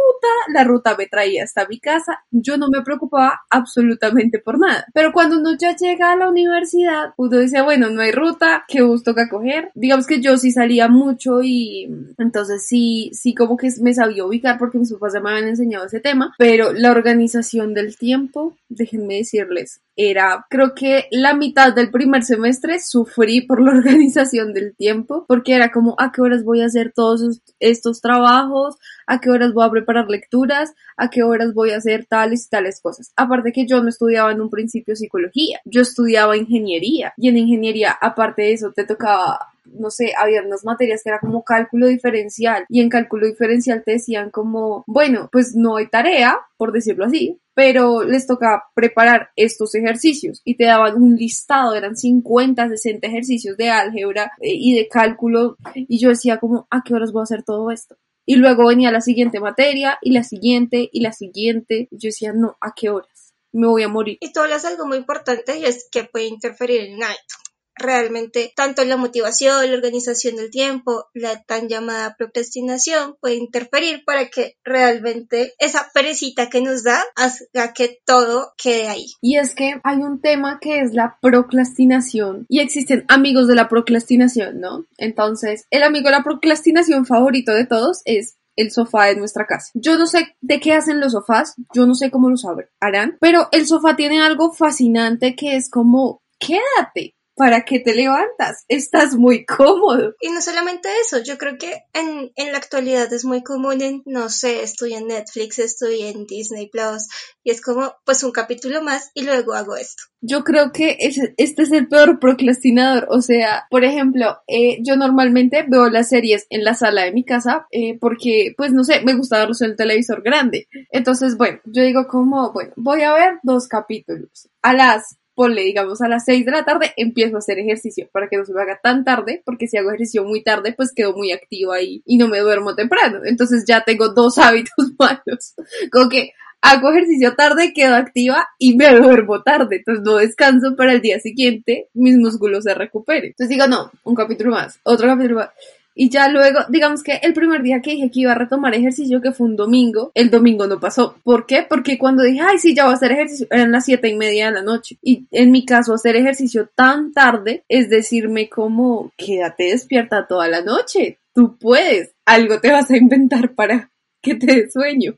la 0.52 0.64
ruta 0.64 0.94
me 0.96 1.06
traía 1.06 1.44
hasta 1.44 1.66
mi 1.66 1.78
casa, 1.78 2.20
yo 2.30 2.56
no 2.56 2.68
me 2.68 2.82
preocupaba 2.82 3.40
absolutamente 3.50 4.38
por 4.38 4.58
nada. 4.58 4.86
Pero 4.94 5.12
cuando 5.12 5.38
uno 5.38 5.56
ya 5.58 5.74
llega 5.76 6.12
a 6.12 6.16
la 6.16 6.28
universidad, 6.28 7.14
uno 7.16 7.38
dice, 7.38 7.62
bueno, 7.62 7.90
no 7.90 8.00
hay 8.00 8.12
ruta, 8.12 8.64
¿qué 8.68 8.82
bus 8.82 9.02
toca 9.02 9.28
coger? 9.28 9.70
Digamos 9.74 10.06
que 10.06 10.20
yo 10.20 10.36
sí 10.36 10.50
salía 10.50 10.88
mucho 10.88 11.42
y 11.42 11.88
entonces 12.18 12.66
sí, 12.66 13.10
sí 13.12 13.34
como 13.34 13.56
que 13.56 13.68
me 13.80 13.94
sabía 13.94 14.24
ubicar 14.24 14.58
porque 14.58 14.78
mis 14.78 14.92
papás 14.92 15.14
ya 15.14 15.20
me 15.20 15.30
habían 15.30 15.48
enseñado 15.48 15.86
ese 15.86 16.00
tema, 16.00 16.34
pero 16.38 16.72
la 16.72 16.90
organización 16.90 17.74
del 17.74 17.96
tiempo, 17.96 18.56
déjenme 18.68 19.16
decirles, 19.16 19.80
era, 19.96 20.46
creo 20.50 20.74
que 20.74 21.06
la 21.10 21.34
mitad 21.34 21.74
del 21.74 21.90
primer 21.90 22.22
semestre 22.22 22.78
sufrí 22.80 23.40
por 23.40 23.62
la 23.62 23.72
organización 23.78 24.52
del 24.52 24.76
tiempo, 24.76 25.24
porque 25.26 25.54
era 25.54 25.70
como, 25.70 25.94
¿a 25.98 26.12
qué 26.12 26.20
horas 26.20 26.44
voy 26.44 26.60
a 26.60 26.66
hacer 26.66 26.92
todos 26.94 27.40
estos 27.58 28.00
trabajos? 28.00 28.76
¿A 29.06 29.20
qué 29.20 29.30
horas 29.30 29.52
voy 29.54 29.66
a 29.66 29.70
preparar 29.70 30.08
lecturas? 30.08 30.74
¿A 30.96 31.08
qué 31.08 31.22
horas 31.22 31.54
voy 31.54 31.70
a 31.70 31.78
hacer 31.78 32.04
tales 32.04 32.46
y 32.46 32.50
tales 32.50 32.80
cosas? 32.80 33.12
Aparte 33.16 33.52
que 33.52 33.66
yo 33.66 33.82
no 33.82 33.88
estudiaba 33.88 34.32
en 34.32 34.40
un 34.40 34.50
principio 34.50 34.94
psicología, 34.94 35.60
yo 35.64 35.80
estudiaba 35.80 36.36
ingeniería 36.36 37.14
y 37.16 37.28
en 37.28 37.38
ingeniería, 37.38 37.96
aparte 38.00 38.42
de 38.42 38.52
eso, 38.52 38.72
te 38.72 38.84
tocaba 38.84 39.55
no 39.72 39.90
sé, 39.90 40.12
había 40.18 40.42
unas 40.42 40.64
materias 40.64 41.02
que 41.02 41.10
era 41.10 41.20
como 41.20 41.44
cálculo 41.44 41.86
diferencial 41.86 42.64
y 42.68 42.80
en 42.80 42.88
cálculo 42.88 43.26
diferencial 43.26 43.82
te 43.84 43.92
decían 43.92 44.30
como, 44.30 44.84
bueno, 44.86 45.28
pues 45.32 45.54
no 45.54 45.76
hay 45.76 45.88
tarea, 45.88 46.38
por 46.56 46.72
decirlo 46.72 47.04
así, 47.04 47.40
pero 47.54 48.02
les 48.02 48.26
toca 48.26 48.64
preparar 48.74 49.30
estos 49.36 49.74
ejercicios 49.74 50.42
y 50.44 50.56
te 50.56 50.64
daban 50.64 51.02
un 51.02 51.16
listado, 51.16 51.74
eran 51.74 51.96
50, 51.96 52.68
60 52.68 53.06
ejercicios 53.06 53.56
de 53.56 53.70
álgebra 53.70 54.32
eh, 54.40 54.52
y 54.52 54.76
de 54.76 54.88
cálculo 54.88 55.56
y 55.74 55.98
yo 55.98 56.10
decía 56.10 56.38
como, 56.38 56.66
¿a 56.70 56.82
qué 56.84 56.94
horas 56.94 57.12
voy 57.12 57.20
a 57.20 57.24
hacer 57.24 57.42
todo 57.42 57.70
esto? 57.70 57.96
Y 58.28 58.36
luego 58.36 58.66
venía 58.66 58.90
la 58.90 59.00
siguiente 59.00 59.38
materia 59.38 59.98
y 60.02 60.10
la 60.10 60.24
siguiente 60.24 60.90
y 60.92 61.00
la 61.00 61.12
siguiente. 61.12 61.88
Y 61.92 61.98
yo 61.98 62.08
decía, 62.08 62.32
no, 62.32 62.56
¿a 62.60 62.72
qué 62.74 62.90
horas? 62.90 63.34
Me 63.52 63.68
voy 63.68 63.84
a 63.84 63.88
morir. 63.88 64.18
Y 64.20 64.32
tú 64.32 64.40
hablas 64.40 64.64
algo 64.64 64.84
muy 64.84 64.98
importante 64.98 65.56
y 65.56 65.64
es 65.64 65.88
que 65.90 66.04
puede 66.04 66.26
interferir 66.26 66.80
en 66.80 66.94
el 66.96 67.02
hábito 67.02 67.36
realmente 67.76 68.52
tanto 68.56 68.84
la 68.84 68.96
motivación, 68.96 69.68
la 69.68 69.76
organización 69.76 70.36
del 70.36 70.50
tiempo, 70.50 71.06
la 71.14 71.42
tan 71.42 71.68
llamada 71.68 72.16
procrastinación 72.16 73.16
puede 73.20 73.36
interferir 73.36 74.04
para 74.04 74.28
que 74.28 74.56
realmente 74.64 75.54
esa 75.58 75.90
perecita 75.92 76.48
que 76.48 76.62
nos 76.62 76.84
da 76.84 77.02
haga 77.16 77.72
que 77.72 77.98
todo 78.04 78.52
quede 78.56 78.88
ahí. 78.88 79.06
Y 79.20 79.38
es 79.38 79.54
que 79.54 79.80
hay 79.84 79.98
un 79.98 80.20
tema 80.20 80.58
que 80.60 80.80
es 80.80 80.94
la 80.94 81.18
procrastinación 81.20 82.46
y 82.48 82.60
existen 82.60 83.04
amigos 83.08 83.48
de 83.48 83.54
la 83.54 83.68
procrastinación, 83.68 84.60
¿no? 84.60 84.86
Entonces, 84.98 85.64
el 85.70 85.82
amigo 85.82 86.06
de 86.06 86.16
la 86.16 86.24
procrastinación 86.24 87.06
favorito 87.06 87.52
de 87.52 87.66
todos 87.66 88.00
es 88.04 88.36
el 88.56 88.70
sofá 88.70 89.06
de 89.06 89.16
nuestra 89.16 89.46
casa. 89.46 89.70
Yo 89.74 89.98
no 89.98 90.06
sé 90.06 90.34
de 90.40 90.60
qué 90.60 90.72
hacen 90.72 91.00
los 91.00 91.12
sofás, 91.12 91.54
yo 91.74 91.86
no 91.86 91.94
sé 91.94 92.10
cómo 92.10 92.30
los 92.30 92.44
harán, 92.80 93.16
pero 93.20 93.48
el 93.52 93.66
sofá 93.66 93.96
tiene 93.96 94.22
algo 94.22 94.52
fascinante 94.52 95.36
que 95.36 95.56
es 95.56 95.70
como, 95.70 96.22
quédate, 96.38 97.15
¿para 97.36 97.64
qué 97.64 97.80
te 97.80 97.94
levantas? 97.94 98.64
Estás 98.68 99.14
muy 99.14 99.44
cómodo. 99.44 100.14
Y 100.20 100.30
no 100.30 100.40
solamente 100.40 100.88
eso, 101.02 101.22
yo 101.22 101.38
creo 101.38 101.58
que 101.58 101.82
en, 101.92 102.32
en 102.34 102.52
la 102.52 102.58
actualidad 102.58 103.12
es 103.12 103.24
muy 103.24 103.42
común 103.42 103.82
en, 103.82 104.02
no 104.06 104.28
sé, 104.28 104.62
estoy 104.62 104.94
en 104.94 105.06
Netflix, 105.06 105.58
estoy 105.58 106.02
en 106.02 106.26
Disney 106.26 106.68
Plus, 106.68 107.08
y 107.44 107.50
es 107.50 107.60
como, 107.60 107.94
pues 108.04 108.24
un 108.24 108.32
capítulo 108.32 108.82
más 108.82 109.10
y 109.14 109.24
luego 109.24 109.52
hago 109.52 109.76
esto. 109.76 110.02
Yo 110.20 110.42
creo 110.42 110.72
que 110.72 110.96
este 110.98 111.62
es 111.62 111.72
el 111.72 111.88
peor 111.88 112.18
procrastinador. 112.18 113.06
O 113.10 113.20
sea, 113.20 113.66
por 113.70 113.84
ejemplo, 113.84 114.38
eh, 114.48 114.78
yo 114.82 114.96
normalmente 114.96 115.64
veo 115.68 115.88
las 115.88 116.08
series 116.08 116.46
en 116.50 116.64
la 116.64 116.74
sala 116.74 117.04
de 117.04 117.12
mi 117.12 117.24
casa 117.24 117.66
eh, 117.70 117.98
porque, 118.00 118.54
pues 118.56 118.72
no 118.72 118.82
sé, 118.82 119.02
me 119.04 119.14
gusta 119.14 119.38
verlos 119.38 119.60
en 119.62 119.70
el 119.70 119.76
televisor 119.76 120.22
grande. 120.22 120.68
Entonces, 120.90 121.36
bueno, 121.36 121.60
yo 121.66 121.82
digo 121.82 122.08
como, 122.08 122.52
bueno, 122.52 122.72
voy 122.76 123.02
a 123.02 123.12
ver 123.12 123.38
dos 123.42 123.68
capítulos. 123.68 124.48
A 124.62 124.72
las, 124.72 125.16
ponle, 125.36 125.62
digamos, 125.62 126.00
a 126.00 126.08
las 126.08 126.24
seis 126.24 126.44
de 126.44 126.50
la 126.50 126.64
tarde 126.64 126.92
empiezo 126.96 127.36
a 127.36 127.38
hacer 127.38 127.58
ejercicio 127.58 128.08
para 128.10 128.28
que 128.28 128.38
no 128.38 128.44
se 128.44 128.52
me 128.52 128.62
haga 128.62 128.80
tan 128.82 129.04
tarde, 129.04 129.42
porque 129.44 129.68
si 129.68 129.76
hago 129.76 129.90
ejercicio 129.90 130.24
muy 130.24 130.42
tarde, 130.42 130.72
pues 130.72 130.92
quedo 130.92 131.12
muy 131.12 131.30
activa 131.30 131.76
ahí 131.76 132.02
y 132.06 132.16
no 132.16 132.26
me 132.26 132.40
duermo 132.40 132.74
temprano. 132.74 133.20
Entonces 133.24 133.64
ya 133.68 133.84
tengo 133.84 134.08
dos 134.14 134.38
hábitos 134.38 134.92
malos. 134.98 135.54
Como 135.92 136.08
que 136.08 136.32
hago 136.62 136.90
ejercicio 136.90 137.36
tarde, 137.36 137.72
quedo 137.74 137.94
activa 137.94 138.48
y 138.58 138.76
me 138.76 138.90
duermo 138.96 139.42
tarde. 139.42 139.76
Entonces 139.76 140.02
no 140.04 140.16
descanso 140.16 140.74
para 140.74 140.94
el 140.94 141.02
día 141.02 141.20
siguiente, 141.20 141.88
mis 141.94 142.16
músculos 142.16 142.64
se 142.64 142.74
recuperen. 142.74 143.26
Entonces 143.26 143.50
digo, 143.50 143.66
no, 143.68 143.92
un 144.04 144.14
capítulo 144.14 144.50
más, 144.50 144.80
otro 144.82 145.06
capítulo 145.06 145.36
más. 145.36 145.50
Y 145.98 146.10
ya 146.10 146.28
luego, 146.28 146.60
digamos 146.68 147.02
que 147.02 147.20
el 147.22 147.32
primer 147.32 147.62
día 147.62 147.80
que 147.80 147.92
dije 147.92 148.10
que 148.10 148.20
iba 148.20 148.32
a 148.32 148.34
retomar 148.34 148.74
ejercicio, 148.74 149.22
que 149.22 149.32
fue 149.32 149.46
un 149.46 149.56
domingo, 149.56 150.12
el 150.14 150.28
domingo 150.28 150.66
no 150.66 150.78
pasó. 150.78 151.16
¿Por 151.24 151.46
qué? 151.46 151.64
Porque 151.66 151.96
cuando 151.96 152.22
dije, 152.22 152.40
ay, 152.42 152.58
sí, 152.58 152.74
ya 152.74 152.84
voy 152.84 152.92
a 152.92 152.96
hacer 152.96 153.12
ejercicio, 153.12 153.46
eran 153.50 153.72
las 153.72 153.86
siete 153.86 154.10
y 154.10 154.14
media 154.14 154.46
de 154.46 154.52
la 154.52 154.62
noche. 154.62 154.98
Y 155.00 155.26
en 155.30 155.50
mi 155.50 155.64
caso, 155.64 155.94
hacer 155.94 156.14
ejercicio 156.14 156.68
tan 156.74 157.14
tarde 157.14 157.64
es 157.70 157.88
decirme 157.88 158.50
como, 158.50 159.10
quédate 159.16 159.70
despierta 159.70 160.26
toda 160.26 160.48
la 160.48 160.60
noche. 160.60 161.18
Tú 161.34 161.56
puedes. 161.56 162.12
Algo 162.26 162.60
te 162.60 162.72
vas 162.72 162.90
a 162.90 162.96
inventar 162.98 163.54
para 163.54 163.90
que 164.20 164.34
te 164.34 164.46
dé 164.46 164.70
sueño. 164.70 165.16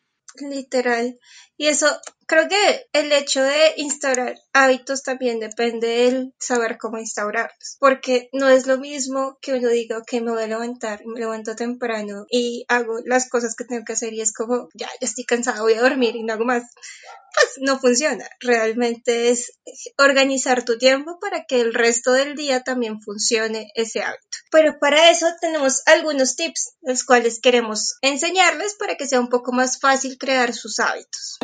Literal. 0.49 1.19
Y 1.57 1.67
eso, 1.67 1.89
creo 2.29 2.47
que 2.47 2.87
el 2.93 3.11
hecho 3.11 3.43
de 3.43 3.73
instaurar 3.79 4.37
hábitos 4.53 5.03
también 5.03 5.41
depende 5.41 5.89
del 5.89 6.35
saber 6.39 6.77
cómo 6.79 6.99
instaurarlos. 6.99 7.77
Porque 7.81 8.29
no 8.33 8.49
es 8.49 8.67
lo 8.67 8.79
mismo 8.79 9.39
que 9.41 9.55
uno 9.55 9.69
diga, 9.71 9.99
ok, 9.99 10.13
me 10.23 10.33
voy 10.33 10.43
a 10.43 10.47
levantar, 10.47 11.01
me 11.07 11.19
levanto 11.19 11.57
temprano 11.57 12.27
y 12.31 12.65
hago 12.69 12.99
las 13.05 13.29
cosas 13.29 13.57
que 13.57 13.65
tengo 13.65 13.85
que 13.85 13.95
hacer 13.95 14.13
y 14.13 14.21
es 14.21 14.33
como, 14.33 14.69
ya, 14.75 14.89
ya 15.01 15.07
estoy 15.07 15.25
cansada, 15.25 15.63
voy 15.63 15.75
a 15.75 15.81
dormir 15.81 16.15
y 16.17 16.23
no 16.23 16.35
hago 16.35 16.45
más. 16.45 16.65
Pues 17.35 17.53
no 17.61 17.79
funciona. 17.79 18.29
Realmente 18.41 19.31
es 19.31 19.53
organizar 19.97 20.65
tu 20.65 20.77
tiempo 20.77 21.19
para 21.21 21.45
que 21.45 21.61
el 21.61 21.73
resto 21.73 22.13
del 22.13 22.37
día 22.37 22.63
también 22.63 23.01
funcione 23.01 23.71
ese 23.75 24.03
hábito. 24.03 24.39
Pero 24.51 24.79
para 24.79 25.11
eso 25.11 25.27
tenemos 25.41 25.83
algunos 25.87 26.37
tips, 26.37 26.75
los 26.83 27.05
cuales 27.05 27.41
queremos 27.41 27.97
enseñarles 28.03 28.75
para 28.75 28.97
que 28.97 29.07
sea 29.07 29.21
un 29.21 29.29
poco 29.29 29.53
más 29.53 29.81
fácil 29.81 30.19
crear 30.19 30.53
sus 30.53 30.79
hábitos. 30.79 31.39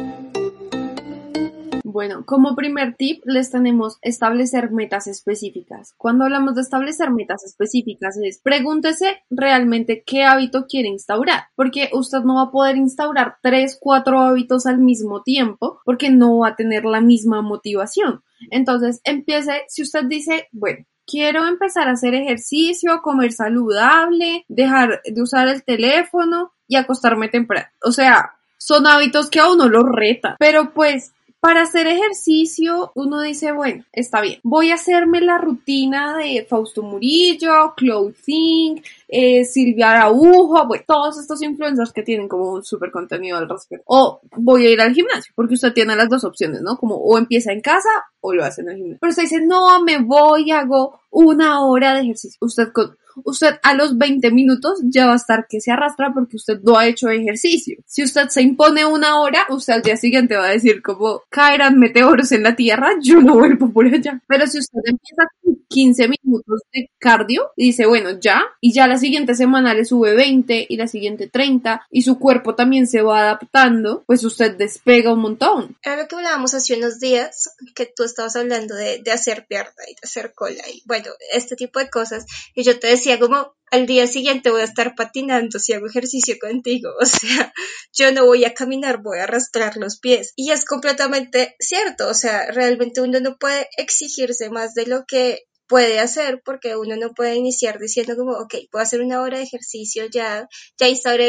Bueno, 1.94 2.24
como 2.26 2.56
primer 2.56 2.96
tip 2.96 3.22
les 3.24 3.52
tenemos 3.52 3.98
establecer 4.02 4.72
metas 4.72 5.06
específicas. 5.06 5.94
Cuando 5.96 6.24
hablamos 6.24 6.56
de 6.56 6.62
establecer 6.62 7.12
metas 7.12 7.44
específicas 7.44 8.16
es 8.20 8.40
pregúntese 8.42 9.22
realmente 9.30 10.02
qué 10.04 10.24
hábito 10.24 10.66
quiere 10.66 10.88
instaurar, 10.88 11.44
porque 11.54 11.90
usted 11.92 12.22
no 12.24 12.34
va 12.34 12.42
a 12.42 12.50
poder 12.50 12.76
instaurar 12.78 13.36
tres, 13.40 13.78
cuatro 13.80 14.18
hábitos 14.18 14.66
al 14.66 14.78
mismo 14.78 15.22
tiempo 15.22 15.78
porque 15.84 16.10
no 16.10 16.38
va 16.38 16.48
a 16.48 16.56
tener 16.56 16.84
la 16.84 17.00
misma 17.00 17.42
motivación. 17.42 18.24
Entonces 18.50 19.00
empiece, 19.04 19.62
si 19.68 19.82
usted 19.82 20.02
dice, 20.06 20.48
bueno, 20.50 20.84
quiero 21.06 21.46
empezar 21.46 21.86
a 21.86 21.92
hacer 21.92 22.16
ejercicio, 22.16 23.02
comer 23.02 23.30
saludable, 23.30 24.44
dejar 24.48 25.00
de 25.04 25.22
usar 25.22 25.46
el 25.46 25.62
teléfono 25.62 26.54
y 26.66 26.74
acostarme 26.74 27.28
temprano. 27.28 27.68
O 27.84 27.92
sea, 27.92 28.32
son 28.58 28.88
hábitos 28.88 29.30
que 29.30 29.38
a 29.38 29.48
uno 29.48 29.68
lo 29.68 29.84
reta, 29.84 30.34
pero 30.40 30.72
pues 30.74 31.12
para 31.44 31.60
hacer 31.60 31.86
ejercicio, 31.86 32.90
uno 32.94 33.20
dice, 33.20 33.52
bueno, 33.52 33.84
está 33.92 34.22
bien, 34.22 34.40
voy 34.42 34.70
a 34.70 34.76
hacerme 34.76 35.20
la 35.20 35.36
rutina 35.36 36.16
de 36.16 36.46
Fausto 36.48 36.82
Murillo, 36.82 37.74
Clothing, 37.76 38.82
eh, 39.08 39.44
Silvia 39.44 39.90
Araujo, 39.90 40.66
bueno, 40.66 40.84
todos 40.88 41.18
estos 41.20 41.42
influencers 41.42 41.92
que 41.92 42.02
tienen 42.02 42.28
como 42.28 42.50
un 42.50 42.64
súper 42.64 42.90
contenido 42.90 43.36
al 43.36 43.46
respecto. 43.46 43.84
O 43.88 44.22
voy 44.36 44.66
a 44.66 44.70
ir 44.70 44.80
al 44.80 44.94
gimnasio, 44.94 45.34
porque 45.36 45.52
usted 45.52 45.74
tiene 45.74 45.94
las 45.94 46.08
dos 46.08 46.24
opciones, 46.24 46.62
¿no? 46.62 46.78
Como 46.78 46.96
o 46.96 47.18
empieza 47.18 47.52
en 47.52 47.60
casa 47.60 47.90
o 48.22 48.32
lo 48.32 48.42
hace 48.42 48.62
en 48.62 48.70
el 48.70 48.76
gimnasio. 48.76 48.98
Pero 49.02 49.10
usted 49.10 49.24
dice, 49.24 49.44
no, 49.44 49.82
me 49.82 49.98
voy, 49.98 50.50
hago 50.50 50.98
una 51.10 51.60
hora 51.60 51.92
de 51.92 52.04
ejercicio. 52.04 52.38
Usted 52.40 52.72
con 52.72 52.96
usted 53.24 53.58
a 53.62 53.74
los 53.74 53.96
20 53.98 54.30
minutos 54.30 54.80
ya 54.84 55.06
va 55.06 55.14
a 55.14 55.16
estar 55.16 55.46
que 55.48 55.60
se 55.60 55.70
arrastra 55.70 56.12
porque 56.12 56.36
usted 56.36 56.60
no 56.62 56.76
ha 56.76 56.86
hecho 56.86 57.08
ejercicio. 57.08 57.78
Si 57.86 58.02
usted 58.02 58.28
se 58.28 58.42
impone 58.42 58.84
una 58.84 59.20
hora, 59.20 59.46
usted 59.50 59.74
al 59.74 59.82
día 59.82 59.96
siguiente 59.96 60.36
va 60.36 60.46
a 60.46 60.52
decir 60.52 60.82
como 60.82 61.22
caerán 61.28 61.78
meteoros 61.78 62.32
en 62.32 62.42
la 62.42 62.56
tierra, 62.56 62.90
yo 63.00 63.20
no 63.20 63.34
vuelvo 63.34 63.72
por 63.72 63.86
allá. 63.86 64.20
Pero 64.26 64.46
si 64.46 64.58
usted 64.58 64.80
empieza 64.84 65.22
con 65.42 65.56
15 65.68 66.08
minutos 66.08 66.60
de 66.72 66.90
cardio 66.98 67.50
y 67.56 67.66
dice, 67.66 67.86
bueno, 67.86 68.18
ya, 68.18 68.42
y 68.60 68.72
ya 68.72 68.86
la 68.86 68.98
siguiente 68.98 69.34
semana 69.34 69.74
le 69.74 69.84
sube 69.84 70.14
20 70.14 70.66
y 70.68 70.76
la 70.76 70.86
siguiente 70.86 71.28
30 71.28 71.86
y 71.90 72.02
su 72.02 72.18
cuerpo 72.18 72.54
también 72.54 72.86
se 72.86 73.02
va 73.02 73.20
adaptando, 73.20 74.04
pues 74.06 74.24
usted 74.24 74.56
despega 74.56 75.12
un 75.12 75.20
montón. 75.20 75.76
Era 75.82 75.96
lo 75.96 76.08
que 76.08 76.16
hablábamos 76.16 76.54
hace 76.54 76.76
unos 76.76 77.00
días, 77.00 77.54
que 77.74 77.86
tú 77.86 78.04
estabas 78.04 78.36
hablando 78.36 78.74
de, 78.74 79.00
de 79.02 79.12
hacer 79.12 79.46
pierna 79.46 79.72
y 79.88 79.94
de 79.94 80.00
hacer 80.02 80.32
cola 80.34 80.62
y 80.72 80.82
bueno, 80.86 81.10
este 81.32 81.56
tipo 81.56 81.78
de 81.78 81.90
cosas. 81.90 82.26
Y 82.54 82.62
yo 82.62 82.78
te 82.78 82.88
decía 82.88 83.03
como 83.18 83.54
al 83.70 83.86
día 83.86 84.06
siguiente 84.06 84.50
voy 84.50 84.60
a 84.60 84.64
estar 84.64 84.94
patinando 84.94 85.58
si 85.58 85.72
hago 85.72 85.86
ejercicio 85.86 86.36
contigo. 86.40 86.90
O 87.00 87.06
sea, 87.06 87.52
yo 87.92 88.12
no 88.12 88.24
voy 88.24 88.44
a 88.44 88.54
caminar, 88.54 89.02
voy 89.02 89.18
a 89.18 89.24
arrastrar 89.24 89.76
los 89.76 89.98
pies. 89.98 90.32
Y 90.36 90.50
es 90.50 90.64
completamente 90.64 91.56
cierto. 91.58 92.08
O 92.08 92.14
sea, 92.14 92.50
realmente 92.50 93.00
uno 93.00 93.20
no 93.20 93.36
puede 93.36 93.68
exigirse 93.76 94.50
más 94.50 94.74
de 94.74 94.86
lo 94.86 95.04
que 95.06 95.44
puede 95.66 95.98
hacer 95.98 96.42
porque 96.44 96.76
uno 96.76 96.96
no 96.96 97.14
puede 97.14 97.36
iniciar 97.36 97.78
diciendo 97.78 98.16
como, 98.16 98.32
ok, 98.32 98.54
puedo 98.70 98.82
hacer 98.82 99.00
una 99.00 99.20
hora 99.22 99.38
de 99.38 99.44
ejercicio, 99.44 100.06
ya, 100.06 100.46
ya 100.78 100.88
instauré 100.88 101.28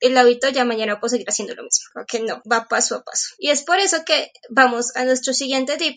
el, 0.00 0.16
hábito, 0.16 0.48
ya 0.50 0.64
mañana 0.64 1.00
puedo 1.00 1.10
seguir 1.10 1.28
haciendo 1.28 1.54
lo 1.54 1.64
mismo. 1.64 1.86
Ok, 2.00 2.22
no, 2.26 2.42
va 2.50 2.66
paso 2.68 2.96
a 2.96 3.02
paso. 3.02 3.34
Y 3.38 3.50
es 3.50 3.62
por 3.62 3.78
eso 3.78 4.04
que 4.04 4.30
vamos 4.50 4.94
a 4.96 5.04
nuestro 5.04 5.32
siguiente 5.32 5.76
tip 5.76 5.96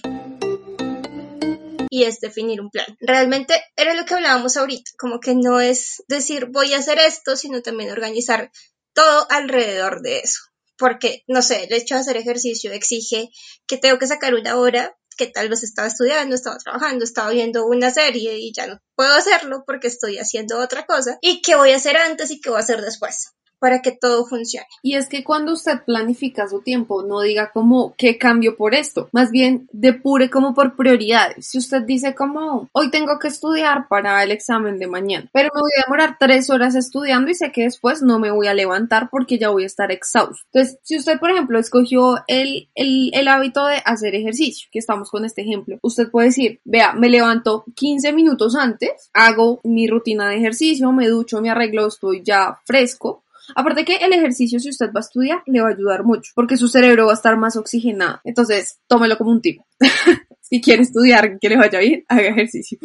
y 1.94 2.06
es 2.06 2.20
definir 2.20 2.60
un 2.60 2.72
plan. 2.72 2.88
Realmente 3.02 3.54
era 3.76 3.94
lo 3.94 4.04
que 4.04 4.16
hablábamos 4.16 4.58
ahorita, 4.58 4.90
como 4.98 5.20
que 5.20 5.36
no 5.36 5.62
es 5.62 6.04
decir 6.08 6.48
voy 6.48 6.74
a 6.74 6.80
hacer 6.80 6.98
esto, 6.98 7.36
sino 7.38 7.62
también 7.62 7.92
organizar 7.92 8.52
todo 8.94 9.28
alrededor 9.30 10.02
de 10.02 10.18
eso. 10.18 10.40
Porque, 10.76 11.24
no 11.28 11.44
sé, 11.44 11.66
el 11.66 11.74
hecho 11.74 11.94
de 11.94 12.02
hacer 12.02 12.18
ejercicio 12.18 12.74
exige 12.74 13.30
que 13.68 13.78
tengo 13.78 14.00
que 14.00 14.08
sacar 14.08 14.34
una 14.34 14.58
hora 14.58 14.98
que 15.16 15.28
tal 15.28 15.50
vez 15.50 15.62
estaba 15.62 15.88
estudiando, 15.88 16.34
estaba 16.34 16.58
trabajando, 16.58 17.06
estaba 17.06 17.30
viendo 17.30 17.64
una 17.68 17.92
serie 17.92 18.40
y 18.40 18.52
ya 18.52 18.66
no 18.66 18.80
puedo 18.96 19.14
hacerlo 19.14 19.64
porque 19.68 19.86
estoy 19.86 20.18
haciendo 20.18 20.58
otra 20.58 20.88
cosa. 20.88 21.20
¿Y 21.22 21.44
qué 21.44 21.56
voy 21.56 21.74
a 21.74 21.76
hacer 21.76 21.98
antes 21.98 22.32
y 22.32 22.42
qué 22.42 22.50
voy 22.50 22.58
a 22.58 22.64
hacer 22.64 22.82
después? 22.82 23.34
Para 23.64 23.82
que 23.82 23.94
todo 23.94 24.26
funcione. 24.26 24.68
Y 24.82 24.96
es 24.96 25.08
que 25.08 25.24
cuando 25.24 25.54
usted 25.54 25.86
planifica 25.86 26.50
su 26.50 26.60
tiempo, 26.60 27.02
no 27.02 27.22
diga 27.22 27.52
como 27.54 27.96
qué 27.98 28.18
cambio 28.18 28.58
por 28.58 28.76
esto, 28.76 29.08
más 29.14 29.32
bien 29.32 29.70
depure 29.72 30.30
como 30.30 30.54
por 30.54 30.76
prioridades. 30.76 31.48
Si 31.48 31.60
usted 31.60 31.84
dice 31.84 32.14
como 32.14 32.68
hoy 32.74 32.92
tengo 32.92 33.20
que 33.20 33.30
estudiar 33.30 33.88
para 33.88 34.22
el 34.22 34.32
examen 34.32 34.80
de 34.80 34.88
mañana, 34.88 35.30
pero 35.32 35.50
me 35.56 35.62
voy 35.62 35.72
a 35.78 35.84
demorar 35.86 36.18
tres 36.20 36.50
horas 36.50 36.76
estudiando 36.76 37.32
y 37.32 37.36
sé 37.36 37.54
que 37.54 37.64
después 37.64 38.02
no 38.02 38.20
me 38.20 38.32
voy 38.32 38.48
a 38.48 38.54
levantar 38.54 39.10
porque 39.10 39.38
ya 39.38 39.48
voy 39.48 39.64
a 39.64 39.68
estar 39.68 39.94
exhausto. 39.94 40.46
Entonces, 40.52 40.78
si 40.84 40.98
usted, 40.98 41.18
por 41.18 41.32
ejemplo, 41.32 41.58
escogió 41.58 42.18
el, 42.28 42.68
el, 42.76 43.12
el 43.14 43.28
hábito 43.30 43.66
de 43.66 43.82
hacer 43.86 44.14
ejercicio, 44.14 44.68
que 44.74 44.80
estamos 44.80 45.10
con 45.10 45.24
este 45.24 45.42
ejemplo, 45.42 45.80
usted 45.82 46.12
puede 46.12 46.28
decir, 46.28 46.60
vea, 46.66 46.92
me 46.92 47.08
levanto 47.08 47.64
15 47.76 48.12
minutos 48.12 48.58
antes, 48.58 49.10
hago 49.14 49.62
mi 49.64 49.88
rutina 49.88 50.28
de 50.28 50.36
ejercicio, 50.36 50.92
me 50.92 51.08
ducho, 51.08 51.40
me 51.40 51.50
arreglo, 51.50 51.88
estoy 51.88 52.24
ya 52.24 52.60
fresco, 52.66 53.23
Aparte 53.56 53.86
que 53.86 53.98
el 53.98 54.14
ejercicio, 54.14 54.60
si 54.60 54.70
usted 54.70 54.88
va 54.88 55.00
a 55.00 55.02
estudiar, 55.02 55.44
le 55.46 55.62
va 55.62 55.70
a 55.70 55.72
ayudar 55.72 56.04
mucho, 56.04 56.32
porque 56.36 56.58
su 56.58 56.68
cerebro 56.68 57.06
va 57.06 57.12
a 57.12 57.16
estar 57.16 57.38
más 57.38 57.56
oxigenado. 57.56 58.20
Entonces, 58.24 58.80
tómelo 58.88 59.18
como 59.18 59.32
un 59.32 59.42
tip. 59.42 59.62
si 60.42 60.62
quiere 60.62 60.84
estudiar, 60.84 61.40
que 61.40 61.50
le 61.50 61.58
vaya 61.58 61.80
bien, 61.80 62.06
haga 62.08 62.28
ejercicio. 62.28 62.78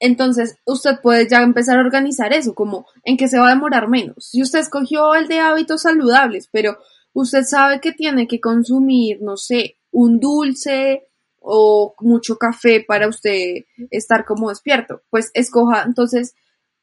Entonces, 0.00 0.56
usted 0.64 1.00
puede 1.02 1.28
ya 1.28 1.42
empezar 1.42 1.78
a 1.78 1.82
organizar 1.82 2.32
eso, 2.32 2.54
como 2.54 2.86
en 3.04 3.16
que 3.16 3.28
se 3.28 3.38
va 3.38 3.48
a 3.48 3.54
demorar 3.54 3.88
menos. 3.88 4.30
Si 4.30 4.42
usted 4.42 4.58
escogió 4.58 5.14
el 5.14 5.28
de 5.28 5.38
hábitos 5.38 5.82
saludables, 5.82 6.48
pero 6.50 6.78
usted 7.12 7.44
sabe 7.44 7.80
que 7.80 7.92
tiene 7.92 8.26
que 8.26 8.40
consumir, 8.40 9.22
no 9.22 9.36
sé, 9.36 9.76
un 9.90 10.18
dulce 10.18 11.06
o 11.38 11.94
mucho 12.00 12.36
café 12.36 12.84
para 12.86 13.06
usted 13.06 13.64
estar 13.90 14.24
como 14.24 14.48
despierto, 14.48 15.02
pues 15.10 15.30
escoja 15.34 15.82
entonces 15.82 16.34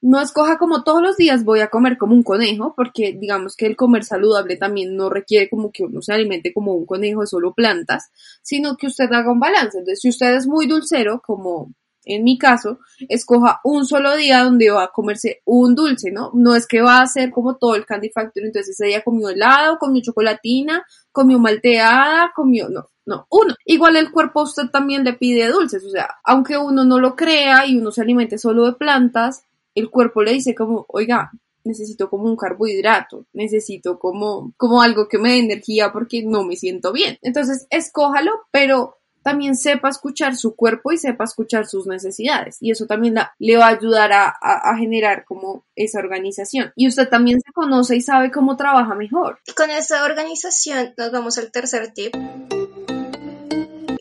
no 0.01 0.19
escoja 0.19 0.57
como 0.57 0.83
todos 0.83 1.01
los 1.01 1.17
días 1.17 1.43
voy 1.45 1.59
a 1.59 1.69
comer 1.69 1.97
como 1.97 2.13
un 2.13 2.23
conejo, 2.23 2.73
porque 2.75 3.13
digamos 3.13 3.55
que 3.55 3.67
el 3.67 3.75
comer 3.75 4.03
saludable 4.03 4.57
también 4.57 4.95
no 4.95 5.09
requiere 5.09 5.49
como 5.49 5.71
que 5.71 5.83
uno 5.83 6.01
se 6.01 6.13
alimente 6.13 6.53
como 6.53 6.73
un 6.73 6.85
conejo 6.85 7.21
de 7.21 7.27
solo 7.27 7.53
plantas, 7.53 8.11
sino 8.41 8.75
que 8.77 8.87
usted 8.87 9.11
haga 9.11 9.31
un 9.31 9.39
balance. 9.39 9.77
Entonces, 9.77 10.01
si 10.01 10.09
usted 10.09 10.35
es 10.35 10.47
muy 10.47 10.67
dulcero, 10.67 11.21
como 11.25 11.71
en 12.03 12.23
mi 12.23 12.37
caso, 12.37 12.79
escoja 13.09 13.61
un 13.63 13.85
solo 13.85 14.15
día 14.15 14.43
donde 14.43 14.71
va 14.71 14.85
a 14.85 14.91
comerse 14.91 15.41
un 15.45 15.75
dulce, 15.75 16.11
¿no? 16.11 16.31
No 16.33 16.55
es 16.55 16.65
que 16.65 16.81
va 16.81 16.97
a 16.97 17.03
hacer 17.03 17.29
como 17.29 17.57
todo 17.57 17.75
el 17.75 17.85
Candy 17.85 18.09
Factory, 18.09 18.47
entonces 18.47 18.71
ese 18.71 18.87
día 18.87 19.03
comió 19.03 19.29
helado, 19.29 19.77
comió 19.77 20.01
chocolatina, 20.01 20.83
comió 21.11 21.37
malteada, 21.37 22.31
comió, 22.35 22.69
no, 22.69 22.89
no, 23.05 23.27
uno. 23.29 23.53
Igual 23.65 23.97
el 23.97 24.11
cuerpo 24.11 24.41
usted 24.41 24.69
también 24.71 25.03
le 25.03 25.13
pide 25.13 25.47
dulces, 25.47 25.85
o 25.85 25.89
sea, 25.89 26.09
aunque 26.23 26.57
uno 26.57 26.83
no 26.83 26.99
lo 26.99 27.15
crea 27.15 27.67
y 27.67 27.77
uno 27.77 27.91
se 27.91 28.01
alimente 28.01 28.39
solo 28.39 28.65
de 28.65 28.73
plantas, 28.73 29.45
el 29.75 29.89
cuerpo 29.89 30.23
le 30.23 30.33
dice 30.33 30.55
como, 30.55 30.85
oiga, 30.89 31.31
necesito 31.63 32.09
como 32.09 32.25
un 32.25 32.35
carbohidrato, 32.35 33.25
necesito 33.33 33.99
como, 33.99 34.53
como 34.57 34.81
algo 34.81 35.07
que 35.07 35.17
me 35.17 35.31
dé 35.31 35.37
energía 35.39 35.91
porque 35.91 36.23
no 36.23 36.43
me 36.43 36.55
siento 36.55 36.91
bien. 36.91 37.17
Entonces, 37.21 37.67
escójalo, 37.69 38.31
pero 38.51 38.97
también 39.23 39.55
sepa 39.55 39.89
escuchar 39.89 40.35
su 40.35 40.55
cuerpo 40.55 40.91
y 40.91 40.97
sepa 40.97 41.25
escuchar 41.25 41.67
sus 41.67 41.85
necesidades. 41.85 42.57
Y 42.59 42.71
eso 42.71 42.87
también 42.87 43.15
le 43.39 43.57
va 43.57 43.67
a 43.67 43.75
ayudar 43.75 44.11
a, 44.13 44.77
generar 44.77 45.25
como 45.25 45.65
esa 45.75 45.99
organización. 45.99 46.71
Y 46.75 46.87
usted 46.87 47.07
también 47.07 47.39
se 47.39 47.51
conoce 47.51 47.95
y 47.95 48.01
sabe 48.01 48.31
cómo 48.31 48.57
trabaja 48.57 48.95
mejor. 48.95 49.39
Y 49.45 49.53
con 49.53 49.69
esa 49.69 50.03
organización 50.05 50.93
nos 50.97 51.11
vamos 51.11 51.37
al 51.37 51.51
tercer 51.51 51.93
tip. 51.93 52.15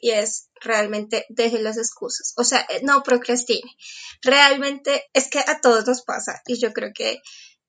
Y 0.00 0.11
es 0.11 0.49
realmente 0.61 1.26
deje 1.28 1.61
las 1.61 1.78
excusas. 1.78 2.33
O 2.37 2.45
sea, 2.45 2.66
no 2.83 3.02
procrastine. 3.02 3.71
Realmente 4.23 5.04
es 5.12 5.28
que 5.28 5.40
a 5.40 5.61
todos 5.61 5.87
nos 5.87 6.02
pasa. 6.02 6.42
Y 6.47 6.61
yo 6.61 6.73
creo 6.73 6.90
que 6.95 7.21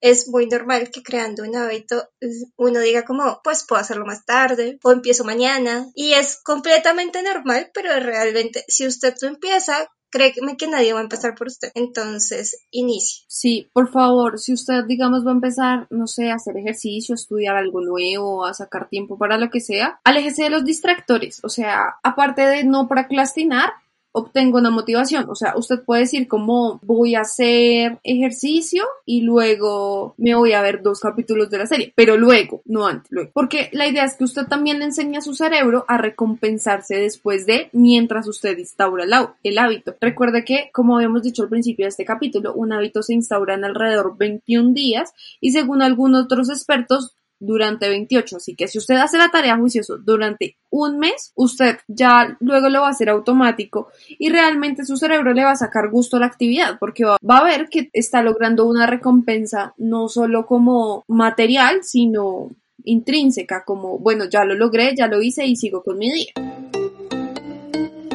es 0.02 0.28
muy 0.28 0.48
normal 0.48 0.90
que 0.90 1.04
creando 1.04 1.44
un 1.44 1.56
hábito 1.56 2.10
uno 2.58 2.80
diga 2.80 3.06
como, 3.06 3.40
pues 3.44 3.66
puedo 3.68 3.82
hacerlo 3.82 4.06
más 4.06 4.26
tarde 4.26 4.80
o 4.84 4.92
empiezo 4.92 5.24
mañana. 5.24 5.88
Y 5.94 6.14
es 6.14 6.42
completamente 6.44 7.22
normal, 7.22 7.70
pero 7.74 7.98
realmente 8.00 8.66
si 8.68 8.88
usted 8.88 9.14
lo 9.22 9.28
empieza, 9.28 9.88
créeme 10.12 10.58
que 10.58 10.68
nadie 10.68 10.94
va 10.94 11.00
a 11.00 11.04
empezar 11.04 11.36
por 11.36 11.48
usted. 11.48 11.72
Entonces, 11.74 12.66
inicie. 12.70 13.24
Sí, 13.28 13.70
por 13.74 13.92
favor, 13.92 14.40
si 14.40 14.54
usted, 14.54 14.84
digamos, 14.86 15.26
va 15.26 15.32
a 15.32 15.36
empezar, 15.36 15.88
no 15.90 16.08
sé, 16.08 16.30
a 16.30 16.36
hacer 16.36 16.58
ejercicio, 16.58 17.14
a 17.14 17.16
estudiar 17.16 17.56
algo 17.56 17.82
nuevo, 17.82 18.46
a 18.46 18.54
sacar 18.54 18.90
tiempo 18.90 19.18
para 19.18 19.38
lo 19.38 19.50
que 19.50 19.62
sea, 19.62 20.00
aléjese 20.04 20.44
de 20.44 20.50
los 20.50 20.66
distractores. 20.66 21.40
O 21.44 21.50
sea, 21.50 21.96
aparte 22.04 22.42
de 22.42 22.64
no 22.64 22.88
procrastinar, 22.88 23.72
obtengo 24.12 24.58
una 24.58 24.70
motivación. 24.70 25.30
O 25.30 25.36
sea, 25.36 25.54
usted 25.56 25.84
puede 25.84 26.02
decir 26.02 26.28
como 26.28 26.80
voy 26.84 27.16
a 27.16 27.22
hacer 27.22 28.00
ejercicio 28.04 28.84
y 29.06 29.22
luego 29.22 30.16
me 30.18 30.36
voy 30.36 30.54
a 30.54 30.62
ver 30.62 30.82
dos 30.82 31.00
capítulos 31.00 31.50
de 31.50 31.58
la 31.58 31.68
serie, 31.68 31.94
pero 31.96 32.18
luego, 32.18 32.62
no 32.66 32.88
antes, 32.88 33.12
luego. 33.12 33.32
Porque 33.34 33.70
la 33.74 33.88
idea 33.88 34.06
es 34.06 34.16
que 34.16 34.24
usted 34.24 34.46
también 34.48 34.80
le 34.80 34.86
enseña 34.86 35.20
a 35.20 35.22
su 35.22 35.34
cerebro 35.34 35.86
a 35.88 35.98
recompensarse 35.98 36.96
después 36.96 37.46
de 37.46 37.70
mientras 37.72 38.28
usted 38.28 38.58
instaura 38.58 39.06
el 39.44 39.58
hábito. 39.58 39.96
Recuerde 40.00 40.44
que, 40.44 40.70
como 40.74 40.96
habíamos 40.96 41.24
dicho 41.24 41.44
al 41.44 41.50
principio 41.50 41.86
de 41.86 41.90
este 41.90 42.06
capítulo, 42.06 42.54
un 42.54 42.74
hábito 42.74 43.04
se 43.04 43.14
instaura 43.14 43.56
en 43.56 43.64
alrededor 43.64 44.18
21 44.18 44.74
días 44.74 45.14
y 45.40 45.52
según 45.52 45.82
algunos 45.82 46.26
otros 46.26 46.50
expertos, 46.50 47.16
durante 47.42 47.90
28. 47.90 48.38
Así 48.38 48.56
que 48.56 48.70
si 48.70 48.78
usted 48.78 48.96
hace 48.96 49.18
la 49.18 49.30
tarea 49.30 49.58
juicioso 49.58 49.98
durante 49.98 50.58
un 50.70 51.00
mes, 51.00 51.34
usted 51.36 51.78
ya 51.88 52.38
luego 52.40 52.70
lo 52.70 52.82
va 52.82 52.88
a 52.88 52.92
hacer 52.92 53.10
automático 53.10 53.90
y 54.08 54.30
realmente 54.30 54.86
su 54.86 54.96
cerebro 54.96 55.34
le 55.34 55.44
va 55.44 55.52
a 55.52 55.56
sacar 55.58 55.90
gusto 55.90 56.18
a 56.18 56.22
la 56.22 56.28
actividad 56.28 56.78
porque 56.80 57.04
va, 57.04 57.18
a 57.20 57.44
ver 57.44 57.68
que 57.70 57.90
está 57.92 58.22
logrando 58.22 58.66
una 58.66 58.86
recompensa 58.86 59.74
no 59.78 60.08
solo 60.08 60.46
como 60.46 61.04
material, 61.08 61.84
sino 61.84 62.52
intrínseca, 62.84 63.64
como, 63.66 64.00
bueno, 64.00 64.26
ya 64.26 64.46
lo 64.46 64.56
logré, 64.56 64.96
ya 64.96 65.08
lo 65.08 65.22
hice 65.22 65.46
y 65.46 65.56
sigo 65.56 65.84
con 65.84 65.98
mi 65.98 66.12
día. 66.12 66.81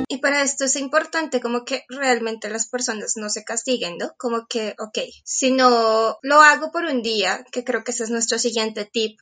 Y 0.08 0.18
para 0.18 0.42
esto 0.42 0.64
es 0.64 0.76
importante 0.76 1.40
como 1.40 1.64
que 1.64 1.84
realmente 1.88 2.48
las 2.48 2.68
personas 2.68 3.16
no 3.16 3.28
se 3.28 3.42
castiguen, 3.42 3.98
¿no? 3.98 4.12
Como 4.16 4.46
que, 4.46 4.76
ok, 4.78 4.98
si 5.24 5.50
no 5.50 6.18
lo 6.22 6.42
hago 6.42 6.70
por 6.70 6.84
un 6.84 7.02
día, 7.02 7.44
que 7.50 7.64
creo 7.64 7.82
que 7.82 7.90
ese 7.90 8.04
es 8.04 8.10
nuestro 8.10 8.38
siguiente 8.38 8.84
tip, 8.84 9.18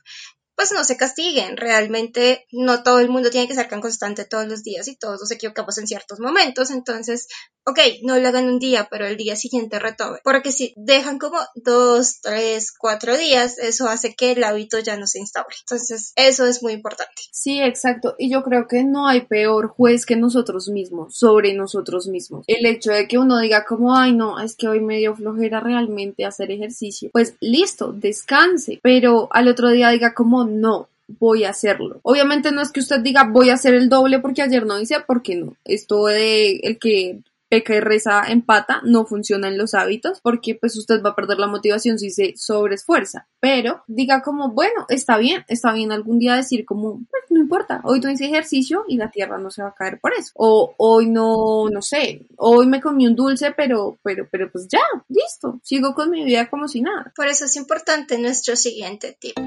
pues 0.55 0.71
no 0.71 0.83
se 0.83 0.97
castiguen. 0.97 1.57
Realmente 1.57 2.45
no 2.51 2.83
todo 2.83 2.99
el 2.99 3.09
mundo 3.09 3.29
tiene 3.29 3.47
que 3.47 3.55
ser 3.55 3.67
tan 3.67 3.81
constante 3.81 4.25
todos 4.25 4.47
los 4.47 4.63
días 4.63 4.87
y 4.87 4.95
todos 4.95 5.19
nos 5.19 5.31
equivocamos 5.31 5.77
en 5.77 5.87
ciertos 5.87 6.19
momentos. 6.19 6.71
Entonces, 6.71 7.27
ok, 7.65 7.79
no 8.03 8.17
lo 8.17 8.27
hagan 8.27 8.47
un 8.47 8.59
día, 8.59 8.87
pero 8.89 9.05
el 9.05 9.17
día 9.17 9.35
siguiente 9.35 9.79
retome. 9.79 10.19
Porque 10.23 10.51
si 10.51 10.73
dejan 10.77 11.17
como 11.17 11.37
dos, 11.55 12.21
tres, 12.21 12.71
cuatro 12.77 13.17
días, 13.17 13.57
eso 13.57 13.87
hace 13.89 14.15
que 14.15 14.31
el 14.31 14.43
hábito 14.43 14.79
ya 14.79 14.97
no 14.97 15.07
se 15.07 15.19
instaure. 15.19 15.55
Entonces, 15.61 16.13
eso 16.15 16.45
es 16.45 16.61
muy 16.63 16.73
importante. 16.73 17.13
Sí, 17.31 17.59
exacto. 17.61 18.15
Y 18.17 18.31
yo 18.31 18.43
creo 18.43 18.67
que 18.67 18.83
no 18.83 19.07
hay 19.07 19.21
peor 19.21 19.67
juez 19.67 20.05
que 20.05 20.15
nosotros 20.15 20.69
mismos, 20.69 21.17
sobre 21.17 21.53
nosotros 21.53 22.07
mismos. 22.07 22.45
El 22.47 22.65
hecho 22.65 22.91
de 22.91 23.07
que 23.07 23.17
uno 23.17 23.39
diga 23.39 23.65
como, 23.65 23.95
ay, 23.95 24.13
no, 24.13 24.39
es 24.39 24.55
que 24.55 24.67
hoy 24.67 24.79
me 24.79 24.97
dio 24.97 25.15
flojera 25.15 25.59
realmente 25.59 26.25
hacer 26.25 26.51
ejercicio. 26.51 27.09
Pues 27.11 27.35
listo, 27.39 27.91
descanse. 27.91 28.79
Pero 28.81 29.27
al 29.31 29.47
otro 29.47 29.69
día 29.71 29.89
diga 29.89 30.13
como, 30.13 30.44
no, 30.45 30.89
voy 31.07 31.43
a 31.43 31.49
hacerlo. 31.49 31.99
Obviamente 32.03 32.51
no 32.51 32.61
es 32.61 32.71
que 32.71 32.79
usted 32.79 32.99
diga 32.99 33.23
voy 33.23 33.49
a 33.49 33.55
hacer 33.55 33.73
el 33.73 33.89
doble 33.89 34.19
porque 34.19 34.41
ayer 34.41 34.65
no 34.65 34.79
hice, 34.79 34.97
porque 35.05 35.35
no. 35.35 35.55
Esto 35.63 36.05
de 36.07 36.57
el 36.63 36.79
que 36.79 37.19
peca 37.47 37.75
y 37.75 37.79
reza 37.79 38.23
empata 38.27 38.81
no 38.83 39.05
funciona 39.05 39.47
en 39.47 39.57
los 39.57 39.75
hábitos 39.75 40.19
porque 40.21 40.55
pues 40.55 40.75
usted 40.75 41.03
va 41.03 41.11
a 41.11 41.15
perder 41.15 41.37
la 41.37 41.47
motivación 41.47 41.99
si 41.99 42.09
se 42.09 42.33
sobreesfuerza. 42.35 43.27
Pero 43.39 43.83
diga 43.87 44.21
como, 44.23 44.49
bueno, 44.49 44.85
está 44.89 45.17
bien, 45.17 45.45
está 45.47 45.71
bien 45.71 45.91
algún 45.91 46.17
día 46.17 46.35
decir 46.35 46.65
como, 46.65 47.01
pues 47.11 47.23
no 47.29 47.39
importa, 47.39 47.81
hoy 47.83 47.99
no 47.99 48.09
hice 48.09 48.25
ejercicio 48.25 48.83
y 48.87 48.97
la 48.97 49.11
tierra 49.11 49.37
no 49.37 49.51
se 49.51 49.61
va 49.61 49.69
a 49.69 49.75
caer 49.75 49.99
por 49.99 50.13
eso. 50.13 50.31
O 50.35 50.73
hoy 50.77 51.07
no, 51.07 51.69
no 51.69 51.81
sé, 51.81 52.25
hoy 52.37 52.65
me 52.65 52.81
comí 52.81 53.05
un 53.05 53.15
dulce, 53.15 53.51
pero, 53.51 53.99
pero, 54.01 54.27
pero 54.31 54.51
pues 54.51 54.67
ya, 54.67 54.81
listo, 55.09 55.59
sigo 55.63 55.93
con 55.93 56.09
mi 56.09 56.23
vida 56.23 56.49
como 56.49 56.67
si 56.67 56.81
nada. 56.81 57.13
Por 57.15 57.27
eso 57.27 57.45
es 57.45 57.55
importante 57.55 58.17
nuestro 58.17 58.55
siguiente 58.55 59.15
tip. 59.19 59.37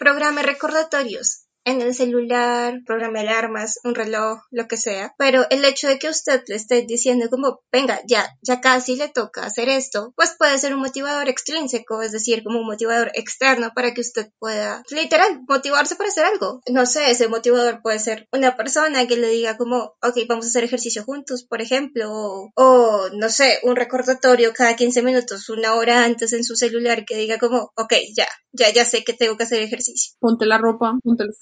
Programe 0.00 0.40
recordatorios 0.40 1.44
en 1.64 1.82
el 1.82 1.94
celular, 1.94 2.80
programa 2.86 3.20
alarmas, 3.20 3.78
un 3.84 3.94
reloj, 3.94 4.40
lo 4.50 4.66
que 4.66 4.76
sea, 4.76 5.14
pero 5.18 5.46
el 5.50 5.64
hecho 5.64 5.88
de 5.88 5.98
que 5.98 6.08
usted 6.08 6.42
le 6.46 6.56
esté 6.56 6.82
diciendo 6.82 7.28
como, 7.30 7.60
venga, 7.70 8.00
ya, 8.06 8.26
ya 8.42 8.60
casi 8.60 8.96
le 8.96 9.08
toca 9.08 9.44
hacer 9.44 9.68
esto, 9.68 10.12
pues 10.16 10.34
puede 10.38 10.58
ser 10.58 10.74
un 10.74 10.80
motivador 10.80 11.28
extrínseco, 11.28 12.02
es 12.02 12.12
decir, 12.12 12.42
como 12.42 12.60
un 12.60 12.66
motivador 12.66 13.10
externo 13.14 13.72
para 13.74 13.92
que 13.92 14.00
usted 14.00 14.30
pueda, 14.38 14.82
literal, 14.90 15.42
motivarse 15.48 15.96
para 15.96 16.08
hacer 16.08 16.24
algo. 16.24 16.60
No 16.70 16.86
sé, 16.86 17.10
ese 17.10 17.28
motivador 17.28 17.82
puede 17.82 17.98
ser 17.98 18.26
una 18.32 18.56
persona 18.56 19.06
que 19.06 19.16
le 19.16 19.28
diga 19.28 19.56
como, 19.56 19.94
ok, 20.02 20.18
vamos 20.28 20.46
a 20.46 20.48
hacer 20.48 20.64
ejercicio 20.64 21.04
juntos, 21.04 21.44
por 21.44 21.60
ejemplo, 21.60 22.10
o, 22.10 22.50
o 22.54 23.08
no 23.12 23.28
sé, 23.28 23.58
un 23.62 23.76
recordatorio 23.76 24.52
cada 24.54 24.76
15 24.76 25.02
minutos, 25.02 25.48
una 25.50 25.74
hora 25.74 26.04
antes 26.04 26.32
en 26.32 26.44
su 26.44 26.56
celular 26.56 27.04
que 27.04 27.16
diga 27.16 27.38
como, 27.38 27.72
ok, 27.76 27.94
ya, 28.16 28.26
ya, 28.52 28.72
ya 28.72 28.84
sé 28.84 29.04
que 29.04 29.12
tengo 29.12 29.36
que 29.36 29.44
hacer 29.44 29.62
ejercicio. 29.62 30.14
Ponte 30.20 30.46
la 30.46 30.58
ropa, 30.58 30.98
ponte 31.02 31.24
los 31.24 31.38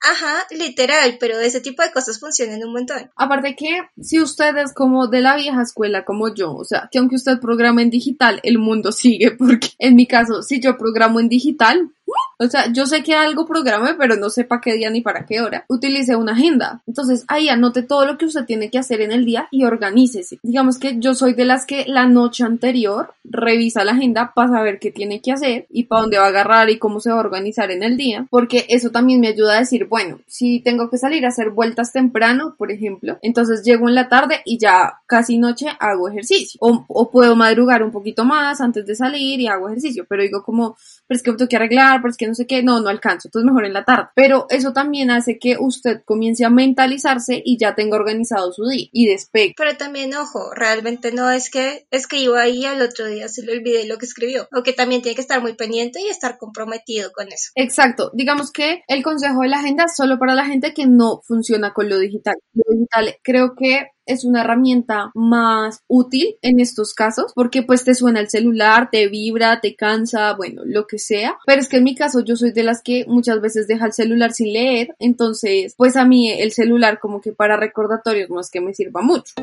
Ajá, 0.00 0.46
literal, 0.50 1.16
pero 1.20 1.38
ese 1.38 1.60
tipo 1.60 1.82
de 1.82 1.92
cosas 1.92 2.18
funcionan 2.20 2.62
un 2.64 2.72
montón. 2.72 3.10
Aparte 3.16 3.56
que 3.56 3.82
si 4.00 4.20
usted 4.20 4.56
es 4.58 4.72
como 4.72 5.06
de 5.06 5.20
la 5.20 5.36
vieja 5.36 5.62
escuela 5.62 6.04
como 6.04 6.34
yo, 6.34 6.54
o 6.54 6.64
sea, 6.64 6.88
que 6.90 6.98
aunque 6.98 7.16
usted 7.16 7.40
programa 7.40 7.82
en 7.82 7.90
digital, 7.90 8.40
el 8.42 8.58
mundo 8.58 8.92
sigue, 8.92 9.32
porque 9.32 9.70
en 9.78 9.96
mi 9.96 10.06
caso, 10.06 10.42
si 10.42 10.60
yo 10.60 10.76
programo 10.76 11.20
en 11.20 11.28
digital, 11.28 11.90
o 12.38 12.46
sea, 12.48 12.70
yo 12.72 12.86
sé 12.86 13.02
que 13.02 13.14
algo 13.14 13.46
programe, 13.46 13.94
pero 13.94 14.16
no 14.16 14.28
sé 14.28 14.44
para 14.44 14.60
qué 14.60 14.74
día 14.74 14.90
ni 14.90 15.00
para 15.00 15.24
qué 15.24 15.40
hora. 15.40 15.64
Utilice 15.68 16.16
una 16.16 16.32
agenda. 16.32 16.82
Entonces, 16.86 17.24
ahí 17.28 17.48
anote 17.48 17.82
todo 17.82 18.04
lo 18.04 18.18
que 18.18 18.26
usted 18.26 18.44
tiene 18.44 18.70
que 18.70 18.78
hacer 18.78 19.00
en 19.00 19.12
el 19.12 19.24
día 19.24 19.48
y 19.50 19.64
organícese. 19.64 20.38
Digamos 20.42 20.78
que 20.78 20.98
yo 20.98 21.14
soy 21.14 21.32
de 21.32 21.46
las 21.46 21.64
que 21.64 21.84
la 21.86 22.06
noche 22.06 22.44
anterior 22.44 23.14
revisa 23.24 23.84
la 23.84 23.92
agenda 23.92 24.32
para 24.34 24.50
saber 24.50 24.78
qué 24.78 24.90
tiene 24.90 25.20
que 25.20 25.32
hacer 25.32 25.66
y 25.70 25.84
para 25.84 26.02
dónde 26.02 26.18
va 26.18 26.26
a 26.26 26.28
agarrar 26.28 26.70
y 26.70 26.78
cómo 26.78 27.00
se 27.00 27.10
va 27.10 27.16
a 27.16 27.20
organizar 27.20 27.70
en 27.70 27.82
el 27.82 27.96
día, 27.96 28.26
porque 28.30 28.66
eso 28.68 28.90
también 28.90 29.20
me 29.20 29.28
ayuda 29.28 29.56
a 29.56 29.60
decir, 29.60 29.86
bueno, 29.86 30.20
si 30.26 30.60
tengo 30.60 30.90
que 30.90 30.98
salir 30.98 31.24
a 31.24 31.28
hacer 31.28 31.50
vueltas 31.50 31.92
temprano, 31.92 32.54
por 32.58 32.70
ejemplo, 32.70 33.18
entonces 33.22 33.62
llego 33.62 33.88
en 33.88 33.94
la 33.94 34.08
tarde 34.08 34.42
y 34.44 34.58
ya 34.58 35.00
casi 35.06 35.38
noche 35.38 35.68
hago 35.80 36.08
ejercicio. 36.08 36.58
O, 36.60 36.84
o 36.88 37.10
puedo 37.10 37.34
madrugar 37.34 37.82
un 37.82 37.92
poquito 37.92 38.24
más 38.24 38.60
antes 38.60 38.86
de 38.86 38.94
salir 38.94 39.40
y 39.40 39.46
hago 39.46 39.68
ejercicio, 39.68 40.04
pero 40.08 40.22
digo 40.22 40.42
como, 40.42 40.76
pero 41.06 41.16
es 41.16 41.22
que 41.22 41.32
tengo 41.32 41.48
que 41.48 41.56
arreglar, 41.56 42.00
pero 42.00 42.10
es 42.10 42.16
que 42.16 42.25
no 42.26 42.34
sé 42.34 42.46
qué, 42.46 42.62
no, 42.62 42.80
no 42.80 42.88
alcanzo, 42.88 43.28
entonces 43.28 43.46
mejor 43.46 43.64
en 43.64 43.72
la 43.72 43.84
tarde. 43.84 44.08
Pero 44.14 44.46
eso 44.50 44.72
también 44.72 45.10
hace 45.10 45.38
que 45.38 45.56
usted 45.58 46.02
comience 46.04 46.44
a 46.44 46.50
mentalizarse 46.50 47.42
y 47.44 47.58
ya 47.58 47.74
tenga 47.74 47.96
organizado 47.96 48.52
su 48.52 48.66
día 48.66 48.88
y 48.92 49.06
despegue. 49.06 49.54
Pero 49.56 49.76
también, 49.76 50.14
ojo, 50.14 50.52
realmente 50.54 51.12
no 51.12 51.30
es 51.30 51.50
que 51.50 51.86
escriba 51.90 52.42
ahí 52.42 52.64
al 52.64 52.82
otro 52.82 53.06
día 53.06 53.28
se 53.28 53.42
le 53.42 53.52
olvide 53.52 53.86
lo 53.86 53.98
que 53.98 54.06
escribió, 54.06 54.48
o 54.52 54.62
que 54.62 54.72
también 54.72 55.02
tiene 55.02 55.14
que 55.14 55.22
estar 55.22 55.40
muy 55.40 55.54
pendiente 55.54 56.00
y 56.00 56.08
estar 56.08 56.38
comprometido 56.38 57.10
con 57.12 57.28
eso. 57.28 57.50
Exacto, 57.54 58.10
digamos 58.14 58.52
que 58.52 58.82
el 58.88 59.02
consejo 59.02 59.42
de 59.42 59.48
la 59.48 59.58
agenda 59.58 59.84
es 59.84 59.96
solo 59.96 60.18
para 60.18 60.34
la 60.34 60.46
gente 60.46 60.74
que 60.74 60.86
no 60.86 61.20
funciona 61.24 61.72
con 61.72 61.88
lo 61.88 61.98
digital. 61.98 62.36
Lo 62.54 62.64
digital 62.74 63.16
creo 63.22 63.54
que 63.56 63.88
es 64.06 64.24
una 64.24 64.42
herramienta 64.42 65.10
más 65.14 65.82
útil 65.88 66.36
en 66.42 66.60
estos 66.60 66.94
casos 66.94 67.32
porque 67.34 67.62
pues 67.62 67.84
te 67.84 67.94
suena 67.94 68.20
el 68.20 68.30
celular, 68.30 68.88
te 68.90 69.08
vibra, 69.08 69.60
te 69.60 69.76
cansa, 69.76 70.34
bueno, 70.34 70.62
lo 70.64 70.86
que 70.86 70.98
sea. 70.98 71.38
Pero 71.46 71.60
es 71.60 71.68
que 71.68 71.78
en 71.78 71.84
mi 71.84 71.94
caso 71.94 72.24
yo 72.24 72.36
soy 72.36 72.52
de 72.52 72.62
las 72.62 72.82
que 72.82 73.04
muchas 73.06 73.40
veces 73.40 73.66
deja 73.66 73.86
el 73.86 73.92
celular 73.92 74.32
sin 74.32 74.52
leer, 74.52 74.94
entonces 74.98 75.74
pues 75.76 75.96
a 75.96 76.04
mí 76.04 76.30
el 76.30 76.52
celular 76.52 76.98
como 77.00 77.20
que 77.20 77.32
para 77.32 77.56
recordatorios 77.56 78.30
no 78.30 78.40
es 78.40 78.50
que 78.50 78.60
me 78.60 78.74
sirva 78.74 79.02
mucho. 79.02 79.34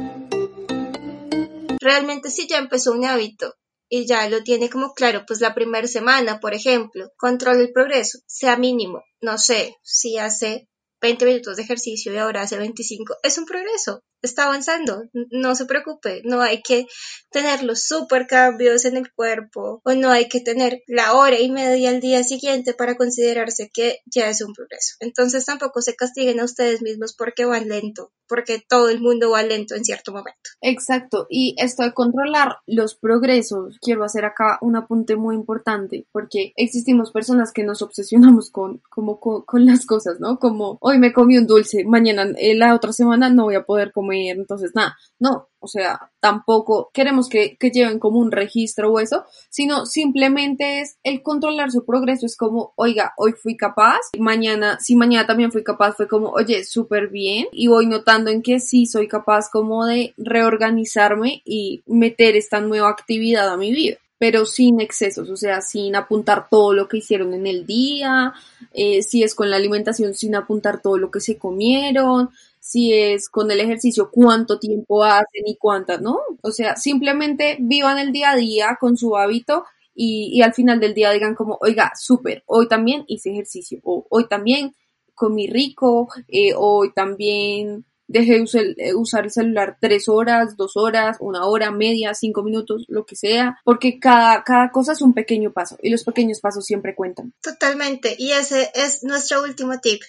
Realmente 1.80 2.30
si 2.30 2.48
ya 2.48 2.60
empezó 2.60 2.94
un 2.94 3.06
hábito 3.06 3.56
y 3.90 4.06
ya 4.06 4.28
lo 4.30 4.42
tiene 4.42 4.70
como 4.70 4.94
claro, 4.94 5.24
pues 5.28 5.42
la 5.42 5.54
primera 5.54 5.86
semana, 5.86 6.40
por 6.40 6.54
ejemplo, 6.54 7.12
control 7.18 7.60
el 7.60 7.72
progreso, 7.72 8.20
sea 8.26 8.58
mínimo, 8.58 9.04
no 9.22 9.38
sé, 9.38 9.76
si 9.84 10.18
hace 10.18 10.68
20 11.04 11.26
minutos 11.26 11.58
de 11.58 11.64
ejercicio 11.64 12.14
y 12.14 12.18
ahora 12.18 12.44
hace 12.44 12.58
25, 12.58 13.18
es 13.24 13.38
un 13.38 13.46
progreso, 13.46 14.04
está 14.22 14.46
avanzando, 14.46 15.04
no 15.32 15.54
se 15.54 15.66
preocupe, 15.66 16.22
no 16.24 16.42
hay 16.42 16.62
que 16.62 16.88
tener 17.30 17.62
los 17.62 17.84
super 17.84 18.26
cambios 18.26 18.86
en 18.86 18.96
el 18.96 19.12
cuerpo 19.14 19.82
o 19.84 19.94
no 19.94 20.10
hay 20.10 20.30
que 20.30 20.40
tener 20.40 20.82
la 20.88 21.14
hora 21.14 21.38
y 21.38 21.52
media 21.52 21.90
al 21.90 22.00
día 22.00 22.24
siguiente 22.24 22.74
para 22.74 22.96
considerarse 22.96 23.70
que 23.74 23.98
ya 24.06 24.30
es 24.30 24.42
un 24.42 24.54
progreso. 24.54 24.96
Entonces 25.02 25.44
tampoco 25.44 25.82
se 25.82 25.96
castiguen 25.96 26.40
a 26.40 26.46
ustedes 26.46 26.82
mismos 26.82 27.16
porque 27.18 27.44
van 27.44 27.68
lento, 27.68 28.14
porque 28.30 28.64
todo 28.68 28.88
el 28.88 29.02
mundo 29.02 29.32
va 29.32 29.44
lento 29.44 29.76
en 29.76 29.84
cierto 29.84 30.14
momento. 30.14 30.40
Exacto, 30.62 31.28
y 31.30 31.56
esto 31.58 31.84
de 31.84 31.94
controlar 31.94 32.56
los 32.66 32.96
progresos, 32.96 33.78
quiero 33.82 34.06
hacer 34.06 34.24
acá 34.24 34.58
un 34.62 34.78
apunte 34.78 35.18
muy 35.18 35.36
importante, 35.36 36.08
porque 36.14 36.54
existimos 36.56 37.12
personas 37.12 37.52
que 37.52 37.64
nos 37.64 37.82
obsesionamos 37.82 38.52
con, 38.52 38.82
como, 38.90 39.20
con, 39.20 39.66
las 39.66 39.86
cosas, 39.86 40.20
¿no? 40.20 40.40
Como 40.40 40.78
hoy 40.94 41.00
me 41.00 41.12
comí 41.12 41.38
un 41.38 41.48
dulce, 41.48 41.84
mañana, 41.86 42.28
eh, 42.38 42.56
la 42.56 42.76
otra 42.76 42.94
semana 42.94 43.30
no 43.30 43.46
voy 43.46 43.56
a 43.56 43.64
poder 43.64 43.92
comer, 43.92 44.38
entonces 44.38 44.72
nada, 44.76 44.96
no, 45.20 45.50
o 45.64 45.68
sea, 45.68 46.12
tampoco 46.20 46.92
queremos 46.94 47.30
que, 47.30 47.56
que, 47.58 47.72
lleven 47.72 47.98
como 47.98 48.20
un 48.20 48.32
registro 48.32 48.92
o 48.92 49.00
eso, 49.00 49.24
sino 49.50 49.86
simplemente 49.86 50.82
es 50.82 50.98
el 51.04 51.24
controlar 51.24 51.72
su 51.72 51.86
progreso. 51.86 52.26
Es 52.26 52.36
como, 52.36 52.74
oiga, 52.76 53.14
hoy 53.16 53.32
fui 53.32 53.56
capaz, 53.56 54.00
mañana, 54.20 54.78
si 54.82 54.98
mañana 54.98 55.26
también 55.26 55.54
fui 55.54 55.64
capaz, 55.64 55.94
fue 55.94 56.10
como, 56.10 56.32
oye, 56.32 56.66
súper 56.66 57.08
bien. 57.08 57.48
Y 57.54 57.68
voy 57.68 57.86
notando 57.88 58.30
en 58.30 58.42
que 58.42 58.60
sí 58.60 58.86
soy 58.86 59.08
capaz 59.08 59.50
como 59.50 59.86
de 59.86 60.14
reorganizarme 60.18 61.42
y 61.46 61.82
meter 61.86 62.36
esta 62.36 62.60
nueva 62.60 62.90
actividad 62.90 63.48
a 63.48 63.56
mi 63.56 63.72
vida 63.72 63.98
pero 64.24 64.46
sin 64.46 64.80
excesos, 64.80 65.30
o 65.30 65.36
sea, 65.36 65.60
sin 65.60 65.98
apuntar 65.98 66.48
todo 66.50 66.74
lo 66.74 66.88
que 66.88 67.00
hicieron 67.00 67.34
en 67.34 67.46
el 67.46 67.66
día, 67.66 68.32
eh, 68.72 69.04
si 69.04 69.22
es 69.22 69.36
con 69.36 69.50
la 69.50 69.58
alimentación, 69.58 70.14
sin 70.14 70.34
apuntar 70.34 70.82
todo 70.82 70.98
lo 70.98 71.12
que 71.12 71.20
se 71.20 71.38
comieron, 71.38 72.30
si 72.58 72.94
es 72.94 73.28
con 73.28 73.52
el 73.52 73.60
ejercicio, 73.60 74.10
cuánto 74.10 74.60
tiempo 74.60 75.04
hacen 75.04 75.46
y 75.46 75.58
cuántas, 75.58 76.02
¿no? 76.02 76.22
O 76.42 76.52
sea, 76.52 76.78
simplemente 76.78 77.58
vivan 77.60 78.00
el 78.00 78.14
día 78.14 78.32
a 78.32 78.38
día 78.38 78.78
con 78.80 78.96
su 78.96 79.18
hábito 79.18 79.66
y, 79.94 80.42
al 80.42 80.54
final 80.54 80.80
del 80.80 80.94
día 80.94 81.12
digan 81.12 81.36
como, 81.36 81.58
oiga, 81.60 81.92
súper, 82.00 82.44
hoy 82.46 82.70
también 82.70 83.04
hice 83.08 83.30
ejercicio, 83.30 83.82
o 83.84 84.08
hoy 84.10 84.30
también 84.30 84.74
comí 85.14 85.48
rico, 85.48 86.08
eh, 86.30 86.54
hoy 86.56 86.94
también 86.94 87.84
dejé 88.14 88.40
de 88.40 88.76
eh, 88.78 88.96
usar 88.96 89.26
el 89.26 89.32
celular 89.32 89.78
tres 89.82 90.08
horas, 90.08 90.56
dos 90.56 90.78
horas, 90.78 91.18
una 91.20 91.46
hora, 91.46 91.72
media, 91.72 92.14
cinco 92.14 92.44
minutos, 92.44 92.86
lo 92.88 93.06
que 93.06 93.16
sea, 93.16 93.60
porque 93.66 94.00
cada, 94.00 94.44
cada 94.44 94.72
cosa 94.72 94.94
es 94.94 95.02
un 95.02 95.14
pequeño 95.14 95.52
paso 95.52 95.78
y 95.82 95.90
los 95.90 96.04
pequeños 96.04 96.40
pasos 96.40 96.66
siempre 96.66 96.96
cuentan. 96.96 97.34
Totalmente, 97.42 98.16
y 98.18 98.32
ese 98.32 98.72
es 98.76 99.04
nuestro 99.04 99.44
último 99.44 99.80
tip 99.82 100.02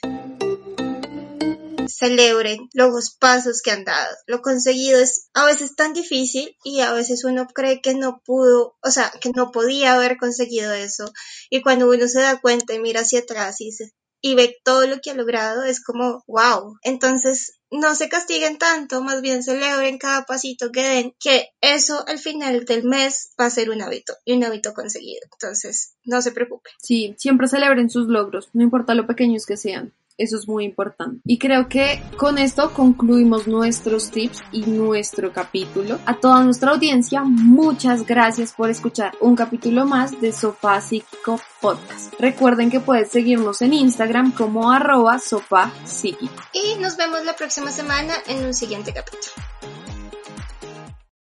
celebren 1.88 2.68
los 2.72 3.14
pasos 3.14 3.62
que 3.62 3.70
han 3.70 3.84
dado. 3.84 4.16
Lo 4.26 4.42
conseguido 4.42 5.00
es 5.00 5.28
a 5.34 5.44
veces 5.44 5.74
tan 5.76 5.92
difícil 5.92 6.56
y 6.64 6.80
a 6.80 6.92
veces 6.92 7.24
uno 7.24 7.46
cree 7.46 7.80
que 7.80 7.94
no 7.94 8.20
pudo, 8.24 8.76
o 8.82 8.90
sea, 8.90 9.12
que 9.20 9.30
no 9.34 9.50
podía 9.50 9.94
haber 9.94 10.16
conseguido 10.16 10.72
eso. 10.72 11.12
Y 11.50 11.62
cuando 11.62 11.88
uno 11.88 12.08
se 12.08 12.20
da 12.20 12.40
cuenta 12.40 12.74
y 12.74 12.80
mira 12.80 13.00
hacia 13.00 13.20
atrás 13.20 13.60
y, 13.60 13.70
y 14.26 14.34
ve 14.34 14.56
todo 14.64 14.86
lo 14.86 15.00
que 15.02 15.10
ha 15.10 15.14
logrado, 15.14 15.64
es 15.64 15.84
como, 15.84 16.24
wow. 16.26 16.78
Entonces, 16.82 17.58
no 17.70 17.94
se 17.94 18.08
castiguen 18.08 18.56
tanto, 18.56 19.02
más 19.02 19.20
bien 19.20 19.42
celebren 19.42 19.98
cada 19.98 20.24
pasito 20.24 20.72
que 20.72 20.80
den, 20.80 21.14
que 21.20 21.50
eso 21.60 22.02
al 22.08 22.18
final 22.18 22.64
del 22.64 22.84
mes 22.84 23.34
va 23.38 23.44
a 23.44 23.50
ser 23.50 23.68
un 23.68 23.82
hábito 23.82 24.14
y 24.24 24.32
un 24.32 24.42
hábito 24.44 24.72
conseguido. 24.72 25.20
Entonces, 25.30 25.96
no 26.04 26.22
se 26.22 26.32
preocupen. 26.32 26.72
Sí, 26.82 27.14
siempre 27.18 27.48
celebren 27.48 27.90
sus 27.90 28.06
logros, 28.08 28.48
no 28.54 28.62
importa 28.62 28.94
lo 28.94 29.06
pequeños 29.06 29.44
que 29.44 29.58
sean. 29.58 29.92
Eso 30.16 30.36
es 30.36 30.46
muy 30.46 30.64
importante. 30.64 31.20
Y 31.24 31.38
creo 31.38 31.68
que 31.68 32.00
con 32.16 32.38
esto 32.38 32.72
concluimos 32.72 33.48
nuestros 33.48 34.10
tips 34.10 34.42
y 34.52 34.62
nuestro 34.62 35.32
capítulo. 35.32 35.98
A 36.06 36.14
toda 36.16 36.42
nuestra 36.44 36.70
audiencia, 36.70 37.22
muchas 37.24 38.06
gracias 38.06 38.52
por 38.52 38.70
escuchar 38.70 39.12
un 39.20 39.34
capítulo 39.34 39.86
más 39.86 40.20
de 40.20 40.32
Sofá 40.32 40.80
Psíquico 40.80 41.40
Podcast. 41.60 42.14
Recuerden 42.20 42.70
que 42.70 42.80
puedes 42.80 43.10
seguirnos 43.10 43.60
en 43.62 43.72
Instagram 43.72 44.32
como 44.32 44.70
arroba 44.70 45.18
sofá 45.18 45.72
psíquico. 45.84 46.34
Y 46.52 46.78
nos 46.80 46.96
vemos 46.96 47.24
la 47.24 47.34
próxima 47.34 47.70
semana 47.72 48.14
en 48.28 48.44
un 48.44 48.54
siguiente 48.54 48.92
capítulo. 48.92 49.32